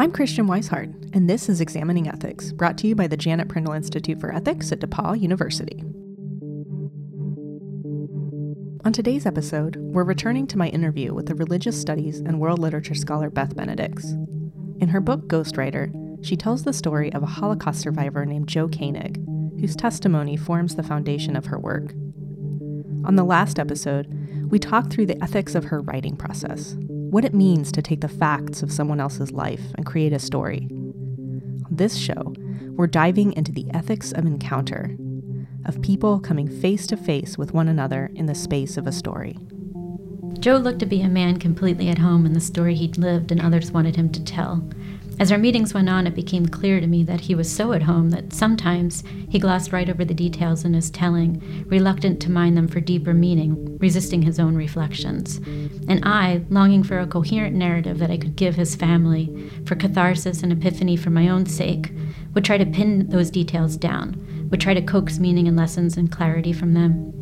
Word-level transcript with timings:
I'm 0.00 0.12
Christiane 0.12 0.46
Wisehart, 0.46 1.14
and 1.14 1.28
this 1.28 1.50
is 1.50 1.60
Examining 1.60 2.08
Ethics, 2.08 2.54
brought 2.54 2.78
to 2.78 2.86
you 2.86 2.94
by 2.94 3.06
the 3.06 3.18
Janet 3.18 3.50
Prindle 3.50 3.74
Institute 3.74 4.18
for 4.18 4.34
Ethics 4.34 4.72
at 4.72 4.80
DePauw 4.80 5.20
University. 5.20 5.84
On 8.86 8.94
today's 8.94 9.26
episode, 9.26 9.76
we're 9.76 10.02
returning 10.02 10.46
to 10.46 10.56
my 10.56 10.68
interview 10.68 11.12
with 11.12 11.26
the 11.26 11.34
religious 11.34 11.78
studies 11.78 12.20
and 12.20 12.40
world 12.40 12.58
literature 12.58 12.94
scholar 12.94 13.28
Beth 13.28 13.54
Benedix. 13.54 14.10
In 14.80 14.88
her 14.88 15.02
book 15.02 15.28
Ghostwriter, 15.28 15.92
she 16.24 16.34
tells 16.34 16.64
the 16.64 16.72
story 16.72 17.12
of 17.12 17.22
a 17.22 17.26
Holocaust 17.26 17.82
survivor 17.82 18.24
named 18.24 18.48
Joe 18.48 18.68
Koenig, 18.68 19.22
whose 19.60 19.76
testimony 19.76 20.34
forms 20.34 20.76
the 20.76 20.82
foundation 20.82 21.36
of 21.36 21.44
her 21.44 21.58
work. 21.58 21.92
On 23.04 23.16
the 23.16 23.24
last 23.24 23.58
episode, 23.58 24.06
we 24.50 24.58
talked 24.58 24.94
through 24.94 25.06
the 25.06 25.22
ethics 25.22 25.54
of 25.54 25.64
her 25.64 25.82
writing 25.82 26.16
process, 26.16 26.74
what 27.10 27.24
it 27.24 27.34
means 27.34 27.72
to 27.72 27.82
take 27.82 28.00
the 28.00 28.08
facts 28.08 28.62
of 28.62 28.70
someone 28.70 29.00
else's 29.00 29.32
life 29.32 29.62
and 29.74 29.84
create 29.84 30.12
a 30.12 30.18
story. 30.18 30.68
On 30.70 31.68
this 31.68 31.96
show, 31.96 32.34
we're 32.76 32.86
diving 32.86 33.32
into 33.32 33.50
the 33.50 33.66
ethics 33.74 34.12
of 34.12 34.26
encounter, 34.26 34.96
of 35.66 35.82
people 35.82 36.20
coming 36.20 36.48
face 36.48 36.86
to 36.86 36.96
face 36.96 37.36
with 37.36 37.52
one 37.52 37.66
another 37.66 38.10
in 38.14 38.26
the 38.26 38.34
space 38.34 38.76
of 38.76 38.86
a 38.86 38.92
story. 38.92 39.36
Joe 40.38 40.56
looked 40.56 40.78
to 40.78 40.86
be 40.86 41.02
a 41.02 41.08
man 41.08 41.38
completely 41.38 41.88
at 41.88 41.98
home 41.98 42.24
in 42.24 42.32
the 42.32 42.40
story 42.40 42.76
he'd 42.76 42.96
lived 42.96 43.32
and 43.32 43.40
others 43.40 43.72
wanted 43.72 43.96
him 43.96 44.10
to 44.12 44.24
tell. 44.24 44.64
As 45.20 45.30
our 45.30 45.36
meetings 45.36 45.74
went 45.74 45.90
on, 45.90 46.06
it 46.06 46.14
became 46.14 46.46
clear 46.46 46.80
to 46.80 46.86
me 46.86 47.02
that 47.02 47.20
he 47.20 47.34
was 47.34 47.54
so 47.54 47.74
at 47.74 47.82
home 47.82 48.08
that 48.08 48.32
sometimes 48.32 49.04
he 49.28 49.38
glossed 49.38 49.70
right 49.70 49.90
over 49.90 50.02
the 50.02 50.14
details 50.14 50.64
in 50.64 50.72
his 50.72 50.90
telling, 50.90 51.66
reluctant 51.68 52.22
to 52.22 52.30
mine 52.30 52.54
them 52.54 52.66
for 52.66 52.80
deeper 52.80 53.12
meaning, 53.12 53.76
resisting 53.76 54.22
his 54.22 54.40
own 54.40 54.56
reflections. 54.56 55.36
And 55.88 56.00
I, 56.04 56.40
longing 56.48 56.82
for 56.82 56.98
a 56.98 57.06
coherent 57.06 57.54
narrative 57.54 57.98
that 57.98 58.10
I 58.10 58.16
could 58.16 58.34
give 58.34 58.54
his 58.54 58.74
family, 58.74 59.50
for 59.66 59.74
catharsis 59.74 60.42
and 60.42 60.52
epiphany 60.52 60.96
for 60.96 61.10
my 61.10 61.28
own 61.28 61.44
sake, 61.44 61.92
would 62.32 62.46
try 62.46 62.56
to 62.56 62.64
pin 62.64 63.10
those 63.10 63.30
details 63.30 63.76
down, 63.76 64.48
would 64.50 64.62
try 64.62 64.72
to 64.72 64.80
coax 64.80 65.18
meaning 65.18 65.46
and 65.46 65.56
lessons 65.56 65.98
and 65.98 66.10
clarity 66.10 66.54
from 66.54 66.72
them. 66.72 67.12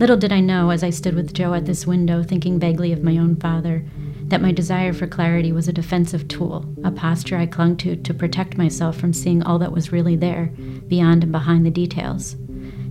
Little 0.00 0.16
did 0.16 0.32
I 0.32 0.40
know, 0.40 0.70
as 0.70 0.82
I 0.82 0.90
stood 0.90 1.14
with 1.14 1.32
Joe 1.32 1.54
at 1.54 1.64
this 1.64 1.86
window, 1.86 2.24
thinking 2.24 2.58
vaguely 2.58 2.90
of 2.90 3.04
my 3.04 3.16
own 3.16 3.36
father, 3.36 3.84
that 4.28 4.42
my 4.42 4.52
desire 4.52 4.92
for 4.92 5.06
clarity 5.06 5.52
was 5.52 5.68
a 5.68 5.72
defensive 5.72 6.26
tool, 6.28 6.64
a 6.84 6.90
posture 6.90 7.36
I 7.36 7.46
clung 7.46 7.76
to 7.78 7.96
to 7.96 8.14
protect 8.14 8.58
myself 8.58 8.96
from 8.96 9.12
seeing 9.12 9.42
all 9.42 9.58
that 9.60 9.72
was 9.72 9.92
really 9.92 10.16
there, 10.16 10.46
beyond 10.88 11.22
and 11.22 11.32
behind 11.32 11.64
the 11.64 11.70
details. 11.70 12.36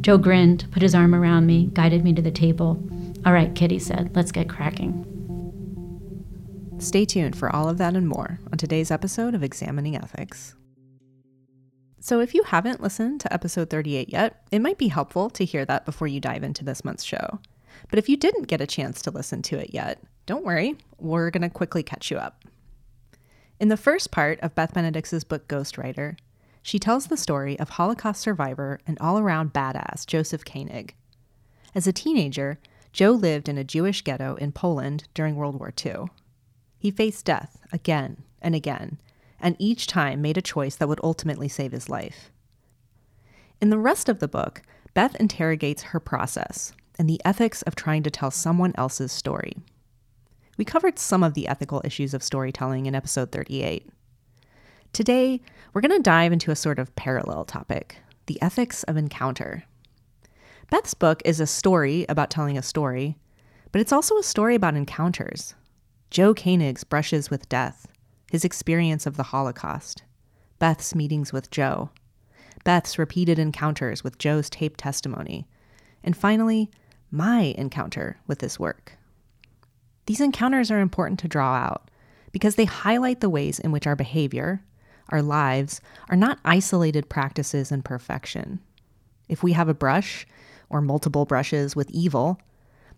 Joe 0.02 0.18
grinned, 0.18 0.68
put 0.72 0.82
his 0.82 0.96
arm 0.96 1.14
around 1.14 1.48
me, 1.48 1.70
guided 1.74 2.04
me 2.04 2.14
to 2.14 2.22
the 2.22 2.32
table. 2.32 2.82
All 3.26 3.34
right, 3.34 3.58
he 3.58 3.80
said, 3.80 4.16
let's 4.16 4.32
get 4.32 4.48
cracking. 4.48 5.12
Stay 6.78 7.06
tuned 7.06 7.36
for 7.36 7.54
all 7.54 7.68
of 7.68 7.78
that 7.80 7.96
and 7.96 8.08
more 8.08 8.40
on 8.52 8.58
today's 8.58 8.92
episode 8.92 9.34
of 9.34 9.44
Examining 9.44 9.96
Ethics. 9.96 10.56
So, 12.00 12.20
if 12.20 12.36
you 12.36 12.44
haven't 12.44 12.82
listened 12.82 13.22
to 13.22 13.34
episode 13.34 13.72
38 13.72 14.10
yet, 14.10 14.46
it 14.52 14.60
might 14.60 14.78
be 14.78 14.90
helpful 14.90 15.32
to 15.32 15.44
hear 15.44 15.66
that 15.66 15.86
before 15.86 16.08
you 16.08 16.20
dive 16.20 16.44
into 16.44 16.64
this 16.64 16.86
month's 16.86 17.04
show. 17.04 17.40
But 17.90 17.98
if 17.98 18.08
you 18.08 18.16
didn't 18.16 18.44
get 18.44 18.62
a 18.62 18.68
chance 18.68 19.02
to 19.02 19.12
listen 19.12 19.42
to 19.44 19.58
it 19.58 19.74
yet, 19.74 20.04
don't 20.26 20.46
worry, 20.46 20.76
we're 21.00 21.30
going 21.30 21.44
to 21.44 21.50
quickly 21.50 21.84
catch 21.84 22.10
you 22.10 22.18
up. 22.18 22.44
In 23.60 23.70
the 23.70 23.78
first 23.78 24.12
part 24.12 24.40
of 24.42 24.56
Beth 24.56 24.74
Benedix's 24.74 25.24
book 25.24 25.48
Ghostwriter, 25.48 26.18
she 26.62 26.80
tells 26.80 27.08
the 27.08 27.18
story 27.18 27.58
of 27.60 27.70
Holocaust 27.70 28.22
survivor 28.22 28.80
and 28.88 28.98
all 29.00 29.20
around 29.20 29.54
badass 29.54 30.06
Joseph 30.06 30.44
Koenig. 30.44 30.96
As 31.76 31.86
a 31.86 31.94
teenager, 31.94 32.60
Joe 32.92 33.12
lived 33.12 33.48
in 33.48 33.58
a 33.58 33.64
Jewish 33.64 34.02
ghetto 34.02 34.36
in 34.36 34.52
Poland 34.52 35.08
during 35.14 35.36
World 35.36 35.60
War 35.60 35.74
II. 35.86 36.06
He 36.80 36.92
faced 36.92 37.26
death 37.26 37.60
again 37.72 38.24
and 38.42 38.56
again, 38.56 39.00
and 39.40 39.56
each 39.60 39.86
time 39.86 40.22
made 40.22 40.38
a 40.38 40.42
choice 40.42 40.76
that 40.78 40.88
would 40.88 41.00
ultimately 41.04 41.48
save 41.48 41.72
his 41.72 41.90
life. 41.90 42.32
In 43.62 43.70
the 43.70 43.78
rest 43.78 44.10
of 44.10 44.20
the 44.20 44.28
book, 44.28 44.62
Beth 44.94 45.16
interrogates 45.16 45.84
her 45.84 46.00
process 46.00 46.74
and 46.98 47.10
the 47.10 47.22
ethics 47.24 47.62
of 47.64 47.76
trying 47.76 48.04
to 48.04 48.12
tell 48.12 48.32
someone 48.32 48.74
else's 48.76 49.12
story. 49.12 49.54
We 50.58 50.64
covered 50.64 50.98
some 50.98 51.24
of 51.24 51.34
the 51.34 51.48
ethical 51.48 51.82
issues 51.84 52.14
of 52.14 52.24
storytelling 52.24 52.86
in 52.86 52.96
episode 52.96 53.32
38. 53.32 53.90
Today, 54.94 55.42
we're 55.74 55.82
going 55.82 55.92
to 55.92 56.02
dive 56.02 56.32
into 56.32 56.52
a 56.52 56.56
sort 56.56 56.80
of 56.80 56.96
parallel 56.96 57.44
topic 57.44 57.98
the 58.28 58.42
ethics 58.42 58.82
of 58.84 58.98
encounter. 58.98 59.66
Beth's 60.72 60.96
book 60.96 61.22
is 61.26 61.40
a 61.40 61.46
story 61.46 62.08
about 62.10 62.32
telling 62.32 62.58
a 62.58 62.64
story, 62.64 63.18
but 63.72 63.82
it's 63.82 63.92
also 63.92 64.18
a 64.18 64.24
story 64.24 64.56
about 64.56 64.76
encounters. 64.76 65.54
Joe 66.10 66.34
Koenig's 66.34 66.84
brushes 66.84 67.30
with 67.30 67.50
death, 67.50 67.88
his 68.32 68.44
experience 68.44 69.06
of 69.06 69.16
the 69.16 69.24
Holocaust, 69.24 70.02
Beth's 70.58 70.96
meetings 70.96 71.32
with 71.32 71.52
Joe, 71.52 71.92
Beth's 72.64 72.98
repeated 72.98 73.38
encounters 73.38 74.04
with 74.04 74.18
Joe's 74.18 74.50
taped 74.50 74.80
testimony, 74.80 75.48
and 76.04 76.18
finally, 76.18 76.72
my 77.12 77.54
encounter 77.58 78.18
with 78.26 78.40
this 78.40 78.58
work. 78.58 78.98
These 80.06 80.22
encounters 80.22 80.70
are 80.72 80.80
important 80.80 81.20
to 81.20 81.28
draw 81.28 81.56
out 81.56 81.90
because 82.32 82.56
they 82.56 82.66
highlight 82.66 83.22
the 83.22 83.30
ways 83.30 83.60
in 83.60 83.72
which 83.72 83.88
our 83.88 83.96
behavior, 83.96 84.62
our 85.10 85.22
lives, 85.22 85.82
are 86.10 86.18
not 86.18 86.40
isolated 86.46 87.10
practices 87.10 87.72
in 87.72 87.82
perfection. 87.82 88.60
If 89.30 89.42
we 89.42 89.54
have 89.54 89.70
a 89.70 89.74
brush 89.74 90.28
or 90.70 90.82
multiple 90.82 91.26
brushes 91.26 91.76
with 91.76 91.90
evil, 91.90 92.40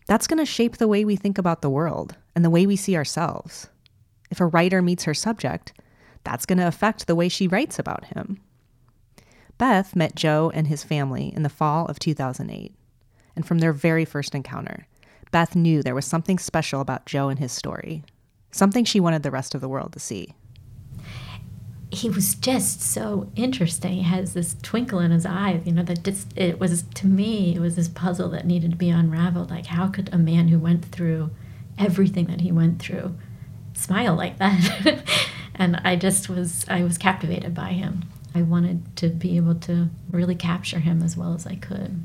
that's 0.07 0.27
going 0.27 0.39
to 0.39 0.45
shape 0.45 0.77
the 0.77 0.87
way 0.87 1.05
we 1.05 1.15
think 1.15 1.37
about 1.37 1.61
the 1.61 1.69
world 1.69 2.15
and 2.35 2.43
the 2.43 2.49
way 2.49 2.65
we 2.65 2.75
see 2.75 2.95
ourselves. 2.95 3.67
If 4.29 4.39
a 4.39 4.45
writer 4.45 4.81
meets 4.81 5.03
her 5.03 5.13
subject, 5.13 5.73
that's 6.23 6.45
going 6.45 6.59
to 6.59 6.67
affect 6.67 7.07
the 7.07 7.15
way 7.15 7.29
she 7.29 7.47
writes 7.47 7.79
about 7.79 8.05
him. 8.05 8.41
Beth 9.57 9.95
met 9.95 10.15
Joe 10.15 10.51
and 10.53 10.67
his 10.67 10.83
family 10.83 11.33
in 11.35 11.43
the 11.43 11.49
fall 11.49 11.85
of 11.85 11.99
2008, 11.99 12.75
and 13.35 13.45
from 13.45 13.59
their 13.59 13.73
very 13.73 14.05
first 14.05 14.35
encounter, 14.35 14.87
Beth 15.31 15.55
knew 15.55 15.81
there 15.81 15.95
was 15.95 16.05
something 16.05 16.39
special 16.39 16.81
about 16.81 17.05
Joe 17.05 17.29
and 17.29 17.39
his 17.39 17.51
story, 17.51 18.03
something 18.51 18.85
she 18.85 18.99
wanted 18.99 19.23
the 19.23 19.31
rest 19.31 19.55
of 19.55 19.61
the 19.61 19.69
world 19.69 19.93
to 19.93 19.99
see. 19.99 20.35
He 21.89 22.09
was 22.09 22.35
just 22.35 22.81
so 22.81 23.31
interesting. 23.35 23.93
He 23.93 24.01
has 24.03 24.33
this 24.33 24.55
twinkle 24.61 24.99
in 24.99 25.11
his 25.11 25.25
eye, 25.25 25.61
you 25.63 25.71
know, 25.71 25.83
that 25.83 26.03
just, 26.03 26.37
it 26.37 26.59
was, 26.59 26.83
to 26.95 27.07
me, 27.07 27.55
it 27.55 27.59
was 27.59 27.75
this 27.75 27.87
puzzle 27.87 28.29
that 28.29 28.45
needed 28.45 28.71
to 28.71 28.77
be 28.77 28.89
unraveled. 28.89 29.49
Like, 29.49 29.67
how 29.67 29.87
could 29.87 30.13
a 30.13 30.17
man 30.17 30.49
who 30.49 30.59
went 30.59 30.85
through 30.85 31.31
everything 31.77 32.25
that 32.25 32.41
he 32.41 32.51
went 32.51 32.79
through 32.79 33.15
smile 33.73 34.15
like 34.15 34.37
that? 34.37 35.01
and 35.55 35.77
I 35.83 35.95
just 35.95 36.27
was, 36.27 36.65
I 36.67 36.83
was 36.83 36.97
captivated 36.97 37.53
by 37.53 37.69
him. 37.69 38.03
I 38.35 38.41
wanted 38.41 38.97
to 38.97 39.07
be 39.07 39.37
able 39.37 39.55
to 39.55 39.89
really 40.11 40.35
capture 40.35 40.79
him 40.79 41.01
as 41.01 41.15
well 41.15 41.33
as 41.33 41.47
I 41.47 41.55
could 41.55 42.03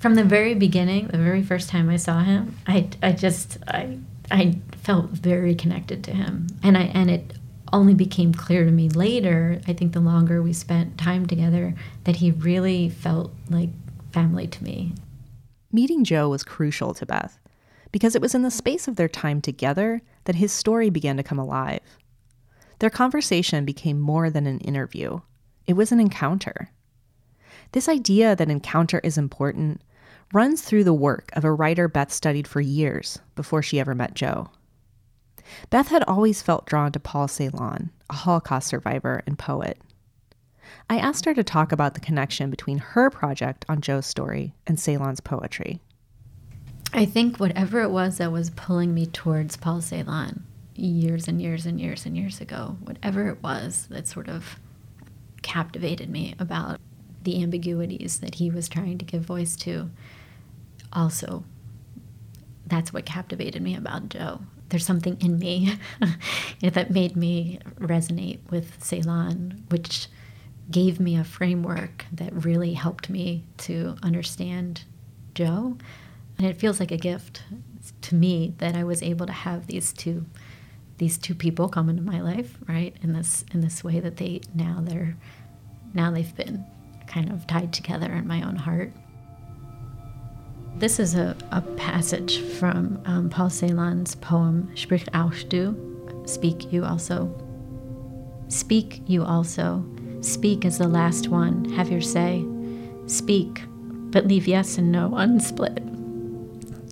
from 0.00 0.14
the 0.14 0.24
very 0.24 0.54
beginning, 0.54 1.08
the 1.08 1.18
very 1.18 1.42
first 1.42 1.68
time 1.68 1.90
I 1.90 1.96
saw 1.96 2.20
him, 2.24 2.56
I, 2.66 2.88
I 3.02 3.12
just 3.12 3.58
I 3.68 3.98
I 4.30 4.58
felt 4.82 5.10
very 5.10 5.54
connected 5.54 6.02
to 6.04 6.12
him, 6.12 6.48
and 6.62 6.76
I 6.76 6.84
and 6.94 7.10
it 7.10 7.34
only 7.72 7.94
became 7.94 8.34
clear 8.34 8.64
to 8.64 8.70
me 8.70 8.88
later. 8.88 9.60
I 9.68 9.74
think 9.74 9.92
the 9.92 10.00
longer 10.00 10.42
we 10.42 10.52
spent 10.52 10.98
time 10.98 11.26
together, 11.26 11.74
that 12.04 12.16
he 12.16 12.32
really 12.32 12.88
felt 12.88 13.32
like 13.48 13.68
family 14.10 14.48
to 14.48 14.64
me. 14.64 14.94
Meeting 15.70 16.02
Joe 16.02 16.30
was 16.30 16.42
crucial 16.42 16.94
to 16.94 17.06
Beth 17.06 17.38
because 17.92 18.16
it 18.16 18.22
was 18.22 18.34
in 18.34 18.42
the 18.42 18.50
space 18.50 18.88
of 18.88 18.96
their 18.96 19.08
time 19.08 19.40
together 19.40 20.02
that 20.24 20.36
his 20.36 20.50
story 20.50 20.90
began 20.90 21.16
to 21.16 21.22
come 21.22 21.38
alive. 21.38 21.80
Their 22.78 22.90
conversation 22.90 23.64
became 23.64 24.00
more 24.00 24.30
than 24.30 24.46
an 24.46 24.58
interview, 24.60 25.20
it 25.66 25.74
was 25.74 25.92
an 25.92 26.00
encounter. 26.00 26.70
This 27.72 27.88
idea 27.88 28.34
that 28.34 28.50
encounter 28.50 29.00
is 29.04 29.18
important 29.18 29.82
runs 30.32 30.62
through 30.62 30.84
the 30.84 30.94
work 30.94 31.30
of 31.32 31.44
a 31.44 31.52
writer 31.52 31.88
Beth 31.88 32.12
studied 32.12 32.46
for 32.46 32.60
years 32.60 33.18
before 33.34 33.62
she 33.62 33.80
ever 33.80 33.94
met 33.94 34.14
Joe. 34.14 34.50
Beth 35.70 35.88
had 35.88 36.04
always 36.04 36.42
felt 36.42 36.66
drawn 36.66 36.92
to 36.92 37.00
Paul 37.00 37.26
Celan, 37.26 37.90
a 38.08 38.14
Holocaust 38.14 38.68
survivor 38.68 39.22
and 39.26 39.38
poet. 39.38 39.78
I 40.88 40.98
asked 40.98 41.24
her 41.24 41.34
to 41.34 41.42
talk 41.42 41.72
about 41.72 41.94
the 41.94 42.00
connection 42.00 42.50
between 42.50 42.78
her 42.78 43.10
project 43.10 43.64
on 43.68 43.80
Joe's 43.80 44.06
story 44.06 44.54
and 44.66 44.78
Celan's 44.78 45.20
poetry. 45.20 45.80
I 46.92 47.04
think 47.04 47.38
whatever 47.38 47.80
it 47.82 47.90
was 47.90 48.18
that 48.18 48.32
was 48.32 48.50
pulling 48.50 48.94
me 48.94 49.06
towards 49.06 49.56
Paul 49.56 49.78
Celan 49.80 50.42
years 50.74 51.28
and 51.28 51.40
years 51.42 51.66
and 51.66 51.80
years 51.80 52.06
and 52.06 52.16
years 52.16 52.40
ago, 52.40 52.76
whatever 52.82 53.28
it 53.28 53.42
was 53.42 53.86
that 53.90 54.08
sort 54.08 54.28
of 54.28 54.58
captivated 55.42 56.08
me 56.08 56.34
about 56.38 56.80
the 57.22 57.42
ambiguities 57.42 58.20
that 58.20 58.36
he 58.36 58.50
was 58.50 58.68
trying 58.68 58.98
to 58.98 59.04
give 59.04 59.22
voice 59.22 59.56
to, 59.56 59.90
also 60.92 61.44
that's 62.66 62.92
what 62.92 63.04
captivated 63.04 63.60
me 63.60 63.74
about 63.74 64.08
Joe. 64.08 64.40
There's 64.68 64.86
something 64.86 65.16
in 65.20 65.38
me 65.38 65.76
that 66.62 66.90
made 66.90 67.16
me 67.16 67.58
resonate 67.80 68.38
with 68.50 68.78
Celan, 68.80 69.68
which 69.70 70.06
gave 70.70 71.00
me 71.00 71.16
a 71.16 71.24
framework 71.24 72.06
that 72.12 72.44
really 72.44 72.74
helped 72.74 73.10
me 73.10 73.44
to 73.58 73.96
understand 74.02 74.84
Joe. 75.34 75.76
And 76.38 76.46
it 76.46 76.56
feels 76.56 76.78
like 76.78 76.92
a 76.92 76.96
gift 76.96 77.42
to 78.02 78.14
me 78.14 78.54
that 78.58 78.76
I 78.76 78.84
was 78.84 79.02
able 79.02 79.26
to 79.26 79.32
have 79.32 79.66
these 79.66 79.92
two 79.92 80.26
these 80.98 81.16
two 81.16 81.34
people 81.34 81.66
come 81.66 81.88
into 81.88 82.02
my 82.02 82.20
life, 82.20 82.58
right? 82.68 82.94
In 83.02 83.14
this 83.14 83.44
in 83.52 83.62
this 83.62 83.82
way 83.82 84.00
that 84.00 84.18
they 84.18 84.42
now 84.54 84.80
they're 84.82 85.16
now 85.94 86.10
they've 86.10 86.36
been 86.36 86.64
kind 87.06 87.32
of 87.32 87.46
tied 87.46 87.72
together 87.72 88.12
in 88.12 88.26
my 88.26 88.42
own 88.42 88.56
heart. 88.56 88.92
This 90.80 90.98
is 90.98 91.14
a, 91.14 91.36
a 91.50 91.60
passage 91.60 92.40
from 92.40 93.02
um, 93.04 93.28
Paul 93.28 93.50
Celan's 93.50 94.14
poem 94.14 94.70
Sprich 94.74 95.06
auch 95.12 95.46
du, 95.50 95.76
Speak 96.24 96.72
you 96.72 96.86
also. 96.86 97.28
Speak 98.48 99.02
you 99.06 99.22
also. 99.22 99.84
Speak 100.22 100.64
as 100.64 100.78
the 100.78 100.88
last 100.88 101.28
one, 101.28 101.66
have 101.72 101.90
your 101.90 102.00
say. 102.00 102.46
Speak, 103.04 103.62
but 104.10 104.26
leave 104.26 104.48
yes 104.48 104.78
and 104.78 104.90
no 104.90 105.10
unsplit. 105.10 105.84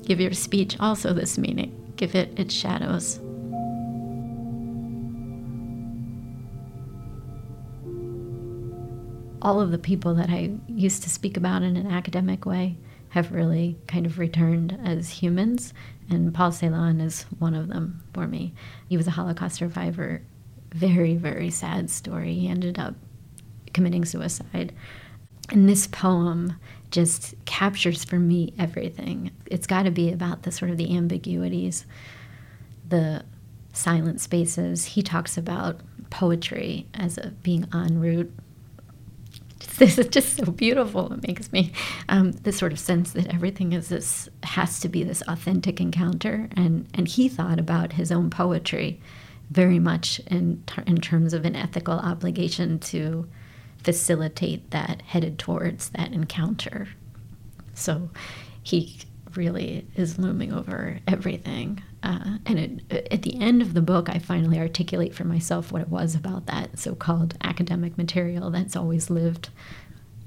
Give 0.04 0.20
your 0.20 0.34
speech 0.34 0.76
also 0.78 1.14
this 1.14 1.38
meaning, 1.38 1.94
give 1.96 2.14
it 2.14 2.38
its 2.38 2.52
shadows. 2.52 3.20
All 9.40 9.62
of 9.62 9.70
the 9.70 9.78
people 9.78 10.14
that 10.16 10.28
I 10.28 10.50
used 10.66 11.04
to 11.04 11.08
speak 11.08 11.38
about 11.38 11.62
in 11.62 11.74
an 11.78 11.86
academic 11.86 12.44
way 12.44 12.76
have 13.10 13.32
really 13.32 13.78
kind 13.86 14.06
of 14.06 14.18
returned 14.18 14.78
as 14.84 15.08
humans, 15.08 15.72
and 16.10 16.34
Paul 16.34 16.50
Celan 16.50 17.00
is 17.00 17.22
one 17.38 17.54
of 17.54 17.68
them 17.68 18.02
for 18.12 18.26
me. 18.26 18.54
He 18.88 18.96
was 18.96 19.06
a 19.06 19.12
Holocaust 19.12 19.56
survivor. 19.56 20.22
Very, 20.72 21.14
very 21.14 21.50
sad 21.50 21.90
story. 21.90 22.34
He 22.34 22.48
ended 22.48 22.78
up 22.78 22.94
committing 23.72 24.04
suicide. 24.04 24.72
And 25.50 25.68
this 25.68 25.86
poem 25.86 26.56
just 26.90 27.34
captures 27.44 28.04
for 28.04 28.18
me 28.18 28.52
everything. 28.58 29.30
It's 29.46 29.66
got 29.66 29.84
to 29.84 29.90
be 29.90 30.12
about 30.12 30.42
the 30.42 30.52
sort 30.52 30.70
of 30.70 30.76
the 30.76 30.94
ambiguities, 30.96 31.86
the 32.86 33.24
silent 33.72 34.20
spaces. 34.20 34.84
He 34.84 35.02
talks 35.02 35.38
about 35.38 35.80
poetry 36.10 36.86
as 36.94 37.18
a 37.18 37.28
being 37.42 37.66
en 37.72 38.00
route 38.00 38.32
this 39.78 39.98
is 39.98 40.08
just 40.08 40.36
so 40.36 40.50
beautiful. 40.50 41.12
It 41.12 41.26
makes 41.26 41.52
me 41.52 41.72
um, 42.08 42.32
this 42.32 42.58
sort 42.58 42.72
of 42.72 42.78
sense 42.78 43.12
that 43.12 43.32
everything 43.32 43.72
is 43.72 43.88
this 43.88 44.28
has 44.42 44.80
to 44.80 44.88
be 44.88 45.02
this 45.02 45.22
authentic 45.26 45.80
encounter, 45.80 46.48
and 46.56 46.86
and 46.94 47.08
he 47.08 47.28
thought 47.28 47.58
about 47.58 47.92
his 47.94 48.12
own 48.12 48.30
poetry 48.30 49.00
very 49.50 49.78
much 49.78 50.20
in 50.26 50.62
ter- 50.66 50.84
in 50.86 51.00
terms 51.00 51.32
of 51.32 51.44
an 51.44 51.56
ethical 51.56 51.98
obligation 51.98 52.78
to 52.78 53.26
facilitate 53.82 54.70
that, 54.70 55.02
headed 55.02 55.38
towards 55.38 55.90
that 55.90 56.12
encounter. 56.12 56.88
So 57.74 58.10
he 58.62 58.98
really 59.34 59.86
is 59.94 60.18
looming 60.18 60.52
over 60.52 60.98
everything. 61.06 61.82
Uh, 62.02 62.38
and 62.46 62.58
it, 62.58 63.08
at 63.10 63.22
the 63.22 63.40
end 63.40 63.60
of 63.60 63.74
the 63.74 63.82
book, 63.82 64.08
I 64.08 64.18
finally 64.18 64.58
articulate 64.58 65.14
for 65.14 65.24
myself 65.24 65.72
what 65.72 65.82
it 65.82 65.88
was 65.88 66.14
about 66.14 66.46
that 66.46 66.78
so 66.78 66.94
called 66.94 67.36
academic 67.42 67.98
material 67.98 68.50
that's 68.50 68.76
always 68.76 69.10
lived 69.10 69.50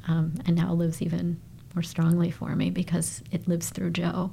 um, 0.07 0.35
and 0.45 0.56
now 0.56 0.73
lives 0.73 1.01
even 1.01 1.39
more 1.73 1.83
strongly 1.83 2.29
for 2.29 2.56
me 2.56 2.69
because 2.69 3.23
it 3.31 3.47
lives 3.47 3.69
through 3.69 3.91
Joe. 3.91 4.31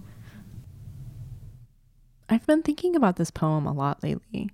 I've 2.28 2.46
been 2.46 2.62
thinking 2.62 2.96
about 2.96 3.16
this 3.16 3.30
poem 3.30 3.66
a 3.66 3.72
lot 3.72 4.02
lately. 4.02 4.50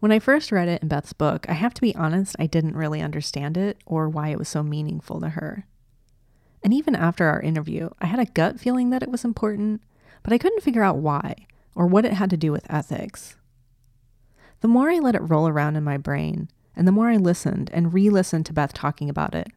When 0.00 0.12
I 0.12 0.18
first 0.18 0.52
read 0.52 0.68
it 0.68 0.82
in 0.82 0.88
Beth's 0.88 1.12
book, 1.14 1.46
I 1.48 1.54
have 1.54 1.72
to 1.74 1.80
be 1.80 1.94
honest, 1.94 2.36
I 2.38 2.46
didn't 2.46 2.76
really 2.76 3.00
understand 3.00 3.56
it 3.56 3.78
or 3.86 4.08
why 4.08 4.28
it 4.28 4.38
was 4.38 4.48
so 4.48 4.62
meaningful 4.62 5.20
to 5.20 5.30
her. 5.30 5.66
And 6.62 6.74
even 6.74 6.94
after 6.94 7.26
our 7.26 7.40
interview, 7.40 7.90
I 8.00 8.06
had 8.06 8.18
a 8.18 8.26
gut 8.26 8.58
feeling 8.58 8.90
that 8.90 9.02
it 9.02 9.10
was 9.10 9.24
important, 9.24 9.82
but 10.22 10.32
I 10.32 10.38
couldn't 10.38 10.62
figure 10.62 10.82
out 10.82 10.96
why 10.96 11.46
or 11.74 11.86
what 11.86 12.04
it 12.04 12.14
had 12.14 12.30
to 12.30 12.36
do 12.36 12.52
with 12.52 12.70
ethics. 12.70 13.36
The 14.60 14.68
more 14.68 14.90
I 14.90 14.98
let 14.98 15.14
it 15.14 15.22
roll 15.22 15.48
around 15.48 15.76
in 15.76 15.84
my 15.84 15.96
brain, 15.96 16.48
and 16.76 16.88
the 16.88 16.92
more 16.92 17.08
I 17.08 17.16
listened 17.16 17.70
and 17.72 17.92
re 17.92 18.10
listened 18.10 18.46
to 18.46 18.52
Beth 18.52 18.72
talking 18.72 19.10
about 19.10 19.34
it, 19.34 19.48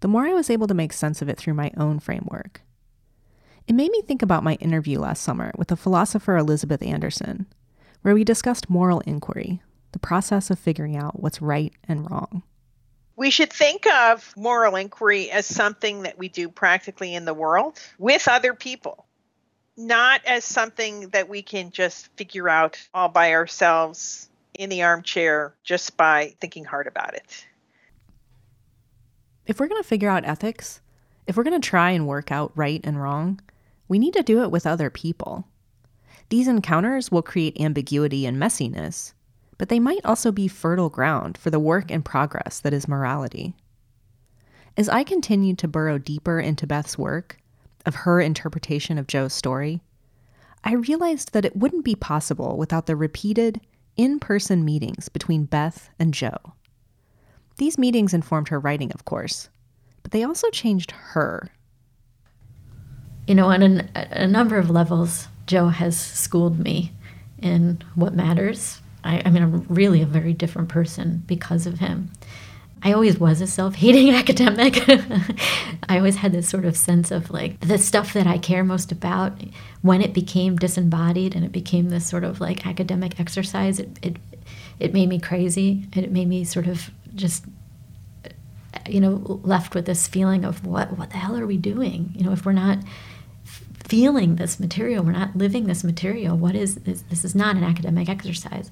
the 0.00 0.08
more 0.08 0.26
I 0.26 0.34
was 0.34 0.50
able 0.50 0.66
to 0.66 0.74
make 0.74 0.92
sense 0.92 1.22
of 1.22 1.28
it 1.28 1.38
through 1.38 1.54
my 1.54 1.70
own 1.76 1.98
framework. 1.98 2.62
It 3.66 3.74
made 3.74 3.90
me 3.90 4.02
think 4.02 4.22
about 4.22 4.44
my 4.44 4.54
interview 4.54 5.00
last 5.00 5.22
summer 5.22 5.52
with 5.56 5.68
the 5.68 5.76
philosopher 5.76 6.36
Elizabeth 6.36 6.82
Anderson, 6.82 7.46
where 8.02 8.14
we 8.14 8.22
discussed 8.22 8.70
moral 8.70 9.00
inquiry, 9.00 9.60
the 9.92 9.98
process 9.98 10.50
of 10.50 10.58
figuring 10.58 10.96
out 10.96 11.20
what's 11.20 11.42
right 11.42 11.72
and 11.88 12.08
wrong. 12.10 12.42
We 13.16 13.30
should 13.30 13.52
think 13.52 13.86
of 13.86 14.34
moral 14.36 14.76
inquiry 14.76 15.30
as 15.30 15.46
something 15.46 16.02
that 16.02 16.18
we 16.18 16.28
do 16.28 16.48
practically 16.50 17.14
in 17.14 17.24
the 17.24 17.34
world 17.34 17.80
with 17.98 18.28
other 18.28 18.52
people, 18.52 19.05
not 19.76 20.24
as 20.24 20.44
something 20.44 21.08
that 21.10 21.28
we 21.28 21.42
can 21.42 21.70
just 21.70 22.08
figure 22.16 22.48
out 22.48 22.78
all 22.94 23.08
by 23.08 23.32
ourselves 23.32 24.28
in 24.54 24.70
the 24.70 24.82
armchair 24.82 25.54
just 25.64 25.96
by 25.96 26.34
thinking 26.40 26.64
hard 26.64 26.86
about 26.86 27.14
it. 27.14 27.46
If 29.46 29.60
we're 29.60 29.68
going 29.68 29.82
to 29.82 29.88
figure 29.88 30.08
out 30.08 30.24
ethics, 30.24 30.80
if 31.26 31.36
we're 31.36 31.44
going 31.44 31.60
to 31.60 31.68
try 31.68 31.90
and 31.90 32.06
work 32.06 32.32
out 32.32 32.52
right 32.54 32.80
and 32.84 33.00
wrong, 33.00 33.40
we 33.88 33.98
need 33.98 34.14
to 34.14 34.22
do 34.22 34.42
it 34.42 34.50
with 34.50 34.66
other 34.66 34.90
people. 34.90 35.46
These 36.28 36.48
encounters 36.48 37.10
will 37.12 37.22
create 37.22 37.60
ambiguity 37.60 38.26
and 38.26 38.36
messiness, 38.36 39.12
but 39.58 39.68
they 39.68 39.78
might 39.78 40.04
also 40.04 40.32
be 40.32 40.48
fertile 40.48 40.88
ground 40.88 41.38
for 41.38 41.50
the 41.50 41.60
work 41.60 41.90
and 41.90 42.04
progress 42.04 42.58
that 42.60 42.72
is 42.72 42.88
morality. 42.88 43.54
As 44.76 44.88
I 44.88 45.04
continued 45.04 45.58
to 45.58 45.68
burrow 45.68 45.98
deeper 45.98 46.40
into 46.40 46.66
Beth's 46.66 46.98
work, 46.98 47.38
of 47.86 47.94
her 47.94 48.20
interpretation 48.20 48.98
of 48.98 49.06
Joe's 49.06 49.32
story, 49.32 49.80
I 50.64 50.74
realized 50.74 51.32
that 51.32 51.44
it 51.44 51.56
wouldn't 51.56 51.84
be 51.84 51.94
possible 51.94 52.56
without 52.56 52.86
the 52.86 52.96
repeated, 52.96 53.60
in 53.96 54.18
person 54.18 54.64
meetings 54.64 55.08
between 55.08 55.46
Beth 55.46 55.88
and 55.98 56.12
Joe. 56.12 56.36
These 57.56 57.78
meetings 57.78 58.12
informed 58.12 58.48
her 58.48 58.60
writing, 58.60 58.92
of 58.92 59.06
course, 59.06 59.48
but 60.02 60.10
they 60.10 60.22
also 60.22 60.50
changed 60.50 60.90
her. 60.90 61.50
You 63.26 63.34
know, 63.34 63.46
on 63.46 63.62
a, 63.62 63.88
a 63.94 64.26
number 64.26 64.58
of 64.58 64.68
levels, 64.68 65.28
Joe 65.46 65.68
has 65.68 65.98
schooled 65.98 66.58
me 66.58 66.92
in 67.38 67.82
what 67.94 68.12
matters 68.12 68.80
I, 69.06 69.22
I 69.24 69.30
mean, 69.30 69.42
I'm 69.42 69.64
really 69.68 70.02
a 70.02 70.06
very 70.06 70.32
different 70.32 70.68
person 70.68 71.22
because 71.26 71.66
of 71.66 71.78
him. 71.78 72.10
I 72.82 72.92
always 72.92 73.18
was 73.18 73.40
a 73.40 73.46
self 73.46 73.74
hating 73.76 74.10
academic. 74.14 74.82
I 75.88 75.96
always 75.96 76.16
had 76.16 76.32
this 76.32 76.48
sort 76.48 76.64
of 76.64 76.76
sense 76.76 77.10
of 77.10 77.30
like 77.30 77.60
the 77.60 77.78
stuff 77.78 78.12
that 78.12 78.26
I 78.26 78.38
care 78.38 78.64
most 78.64 78.92
about, 78.92 79.40
when 79.82 80.02
it 80.02 80.12
became 80.12 80.56
disembodied 80.56 81.34
and 81.34 81.44
it 81.44 81.52
became 81.52 81.88
this 81.88 82.06
sort 82.06 82.24
of 82.24 82.40
like 82.40 82.66
academic 82.66 83.18
exercise, 83.18 83.78
it, 83.78 83.98
it, 84.02 84.16
it 84.78 84.92
made 84.92 85.08
me 85.08 85.18
crazy. 85.18 85.86
It 85.94 86.10
made 86.10 86.28
me 86.28 86.44
sort 86.44 86.66
of 86.66 86.90
just, 87.14 87.44
you 88.88 89.00
know, 89.00 89.40
left 89.42 89.74
with 89.74 89.86
this 89.86 90.06
feeling 90.06 90.44
of 90.44 90.64
what, 90.66 90.98
what 90.98 91.10
the 91.10 91.16
hell 91.16 91.36
are 91.36 91.46
we 91.46 91.56
doing? 91.56 92.12
You 92.14 92.24
know, 92.24 92.32
if 92.32 92.44
we're 92.44 92.52
not 92.52 92.78
feeling 93.84 94.36
this 94.36 94.58
material, 94.58 95.04
we're 95.04 95.12
not 95.12 95.36
living 95.36 95.64
this 95.64 95.84
material, 95.84 96.36
what 96.36 96.54
is 96.54 96.74
this? 96.76 97.02
This 97.02 97.24
is 97.24 97.34
not 97.34 97.56
an 97.56 97.64
academic 97.64 98.08
exercise. 98.08 98.70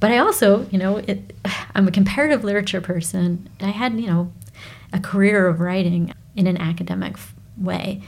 But 0.00 0.10
I 0.10 0.18
also, 0.18 0.66
you 0.70 0.78
know, 0.78 0.98
it, 0.98 1.34
I'm 1.74 1.88
a 1.88 1.92
comparative 1.92 2.44
literature 2.44 2.80
person. 2.80 3.48
I 3.60 3.70
had, 3.70 3.98
you 3.98 4.06
know, 4.06 4.32
a 4.92 5.00
career 5.00 5.46
of 5.46 5.60
writing 5.60 6.12
in 6.36 6.46
an 6.46 6.56
academic 6.58 7.16
way. 7.56 8.02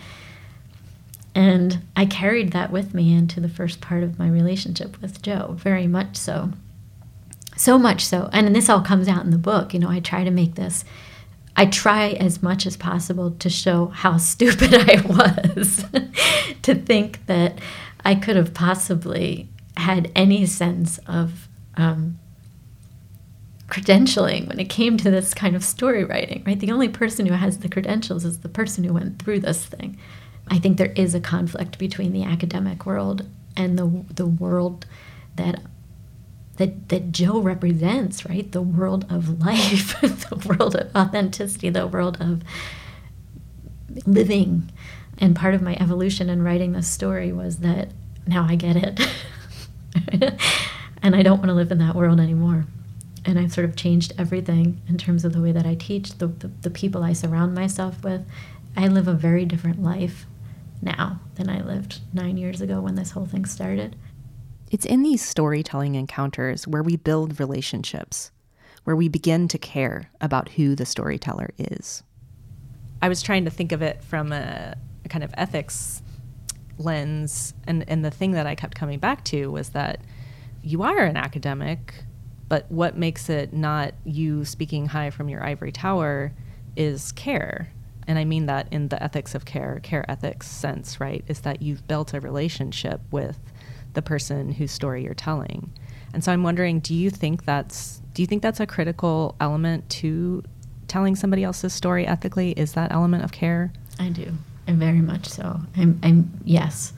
And 1.35 1.80
I 1.97 2.06
carried 2.06 2.52
that 2.52 2.71
with 2.71 2.94
me 2.94 3.14
into 3.14 3.40
the 3.40 3.49
first 3.49 3.80
part 3.80 4.02
of 4.02 4.18
my 4.18 4.28
relationship 4.28 5.00
with 5.02 5.21
Joe, 5.21 5.56
very 5.59 5.87
much 5.87 6.16
so. 6.16 6.52
So 7.56 7.78
much 7.78 8.04
so. 8.04 8.28
And 8.33 8.54
this 8.54 8.68
all 8.68 8.80
comes 8.80 9.09
out 9.09 9.25
in 9.25 9.30
the 9.30 9.38
book. 9.38 9.75
You 9.75 9.80
know, 9.80 9.90
I 9.90 10.00
try 10.00 10.25
to 10.25 10.30
make 10.30 10.54
this, 10.54 10.85
I 11.56 11.66
try 11.66 12.11
as 12.11 12.42
much 12.42 12.66
as 12.66 12.76
possible 12.76 13.33
to 13.33 13.50
show 13.50 13.87
how 13.87 14.16
stupid 14.18 14.75
I 14.75 15.00
was 15.06 15.85
to 16.62 16.75
think 16.75 17.26
that 17.26 17.59
I 18.04 18.14
could 18.14 18.37
have 18.37 18.54
possibly 18.54 19.49
had 19.76 20.12
any 20.14 20.47
sense 20.47 20.99
of 21.06 21.49
um, 21.76 22.19
credentialing 23.69 24.47
when 24.47 24.61
it 24.61 24.69
came 24.69 24.97
to 24.99 25.11
this 25.11 25.35
kind 25.35 25.57
of 25.57 25.64
story 25.64 26.04
writing, 26.04 26.43
right? 26.47 26.61
The 26.61 26.71
only 26.71 26.88
person 26.88 27.26
who 27.26 27.35
has 27.35 27.59
the 27.59 27.69
credentials 27.69 28.25
is 28.25 28.40
the 28.40 28.49
person 28.49 28.85
who 28.85 28.93
went 28.93 29.21
through 29.23 29.40
this 29.40 29.64
thing. 29.64 29.99
I 30.49 30.59
think 30.59 30.76
there 30.76 30.93
is 30.95 31.14
a 31.14 31.21
conflict 31.21 31.78
between 31.78 32.12
the 32.12 32.25
academic 32.25 32.85
world 32.85 33.26
and 33.57 33.78
the 33.78 34.04
the 34.12 34.26
world 34.26 34.85
that 35.37 35.62
that 36.57 36.88
that 36.90 37.12
Joe 37.12 37.40
represents, 37.40 38.26
right? 38.28 38.50
The 38.50 38.62
world 38.62 39.07
of 39.11 39.40
life, 39.40 39.99
the 40.02 40.43
world 40.47 40.76
of 40.76 40.95
authenticity, 40.95 41.71
the 41.71 41.87
world 41.87 42.19
of 42.21 42.43
living. 44.07 44.71
And 45.19 45.35
part 45.37 45.54
of 45.54 45.62
my 45.62 45.76
evolution 45.81 46.28
in 46.28 46.43
writing 46.43 46.73
this 46.73 46.88
story 46.90 47.33
was 47.33 47.59
that 47.59 47.88
now 48.26 48.47
I 48.49 48.57
get 48.57 48.76
it. 48.76 50.40
And 51.04 51.14
I 51.14 51.23
don't 51.23 51.37
want 51.37 51.50
to 51.50 51.54
live 51.54 51.70
in 51.70 51.78
that 51.78 51.94
world 51.94 52.18
anymore. 52.18 52.64
And 53.26 53.38
I've 53.38 53.52
sort 53.52 53.66
of 53.66 53.76
changed 53.76 54.14
everything 54.16 54.80
in 54.88 54.96
terms 54.96 55.25
of 55.26 55.34
the 55.34 55.40
way 55.42 55.52
that 55.52 55.66
I 55.66 55.75
teach, 55.75 56.16
the, 56.16 56.28
the, 56.28 56.49
the 56.62 56.70
people 56.70 57.04
I 57.04 57.12
surround 57.12 57.54
myself 57.54 58.02
with. 58.02 58.26
I 58.75 58.88
live 58.88 59.06
a 59.06 59.12
very 59.12 59.44
different 59.44 59.82
life 59.82 60.25
now 60.80 61.20
than 61.34 61.50
I 61.50 61.61
lived 61.61 62.00
nine 62.14 62.38
years 62.38 62.62
ago 62.62 62.80
when 62.80 62.94
this 62.94 63.11
whole 63.11 63.26
thing 63.26 63.44
started. 63.44 63.96
It's 64.70 64.87
in 64.87 65.02
these 65.02 65.23
storytelling 65.23 65.94
encounters 65.94 66.66
where 66.66 66.82
we 66.82 66.96
build 66.96 67.38
relationships, 67.38 68.30
where 68.84 68.96
we 68.96 69.08
begin 69.08 69.46
to 69.49 69.58
care 69.58 70.11
about 70.23 70.49
who 70.50 70.75
the 70.75 70.87
storyteller 70.87 71.50
is. 71.58 72.02
I 73.02 73.11
was 73.11 73.20
trying 73.20 73.44
to 73.44 73.50
think 73.50 73.73
of 73.73 73.82
it 73.82 74.02
from 74.02 74.32
a, 74.32 74.75
a 75.04 75.08
kind 75.11 75.23
of 75.23 75.34
ethics 75.37 76.02
lens, 76.78 77.52
and, 77.66 77.84
and 77.88 78.02
the 78.02 78.11
thing 78.11 78.32
that 78.32 78.46
I 78.46 78.54
kept 78.54 78.75
coming 78.75 78.99
back 78.99 79.23
to 79.26 79.50
was 79.50 79.68
that 79.70 80.00
you 80.64 80.83
are 80.83 80.99
an 80.99 81.16
academic, 81.16 81.94
but 82.49 82.71
what 82.71 82.97
makes 82.97 83.28
it 83.28 83.52
not 83.52 83.94
you 84.04 84.44
speaking 84.44 84.87
high 84.87 85.11
from 85.11 85.28
your 85.28 85.44
ivory 85.44 85.73
tower 85.73 86.33
is 86.76 87.12
care. 87.12 87.68
And 88.06 88.18
I 88.18 88.25
mean 88.25 88.47
that 88.47 88.68
in 88.71 88.88
the 88.88 89.02
ethics 89.02 89.35
of 89.35 89.44
care, 89.44 89.80
care 89.83 90.09
ethics 90.11 90.47
sense, 90.47 91.00
right? 91.00 91.25
Is 91.28 91.40
that 91.40 91.62
you've 91.62 91.87
built 91.87 92.14
a 92.14 92.21
relationship 92.21 93.00
with 93.11 93.38
the 93.92 94.02
person 94.02 94.52
whose 94.52 94.73
story 94.73 95.04
you're 95.04 95.14
telling. 95.14 95.71
And 96.12 96.23
so 96.23 96.33
I'm 96.33 96.42
wondering, 96.42 96.80
do 96.80 96.94
you 96.94 97.11
think 97.11 97.44
that's 97.44 98.00
do 98.12 98.23
you 98.23 98.26
think 98.26 98.42
that's 98.42 98.61
a 98.61 98.66
critical 98.66 99.35
element 99.40 99.88
to 99.90 100.44
telling 100.87 101.16
somebody 101.16 101.42
else's 101.42 101.73
story 101.73 102.06
ethically? 102.06 102.52
Is 102.52 102.75
that 102.75 102.92
element 102.92 103.25
of 103.25 103.33
care? 103.33 103.73
I 103.99 104.11
do, 104.11 104.33
and 104.66 104.78
very 104.78 105.00
much 105.00 105.26
so. 105.26 105.61
I'm, 105.76 105.99
I'm 106.02 106.30
yes. 106.44 106.92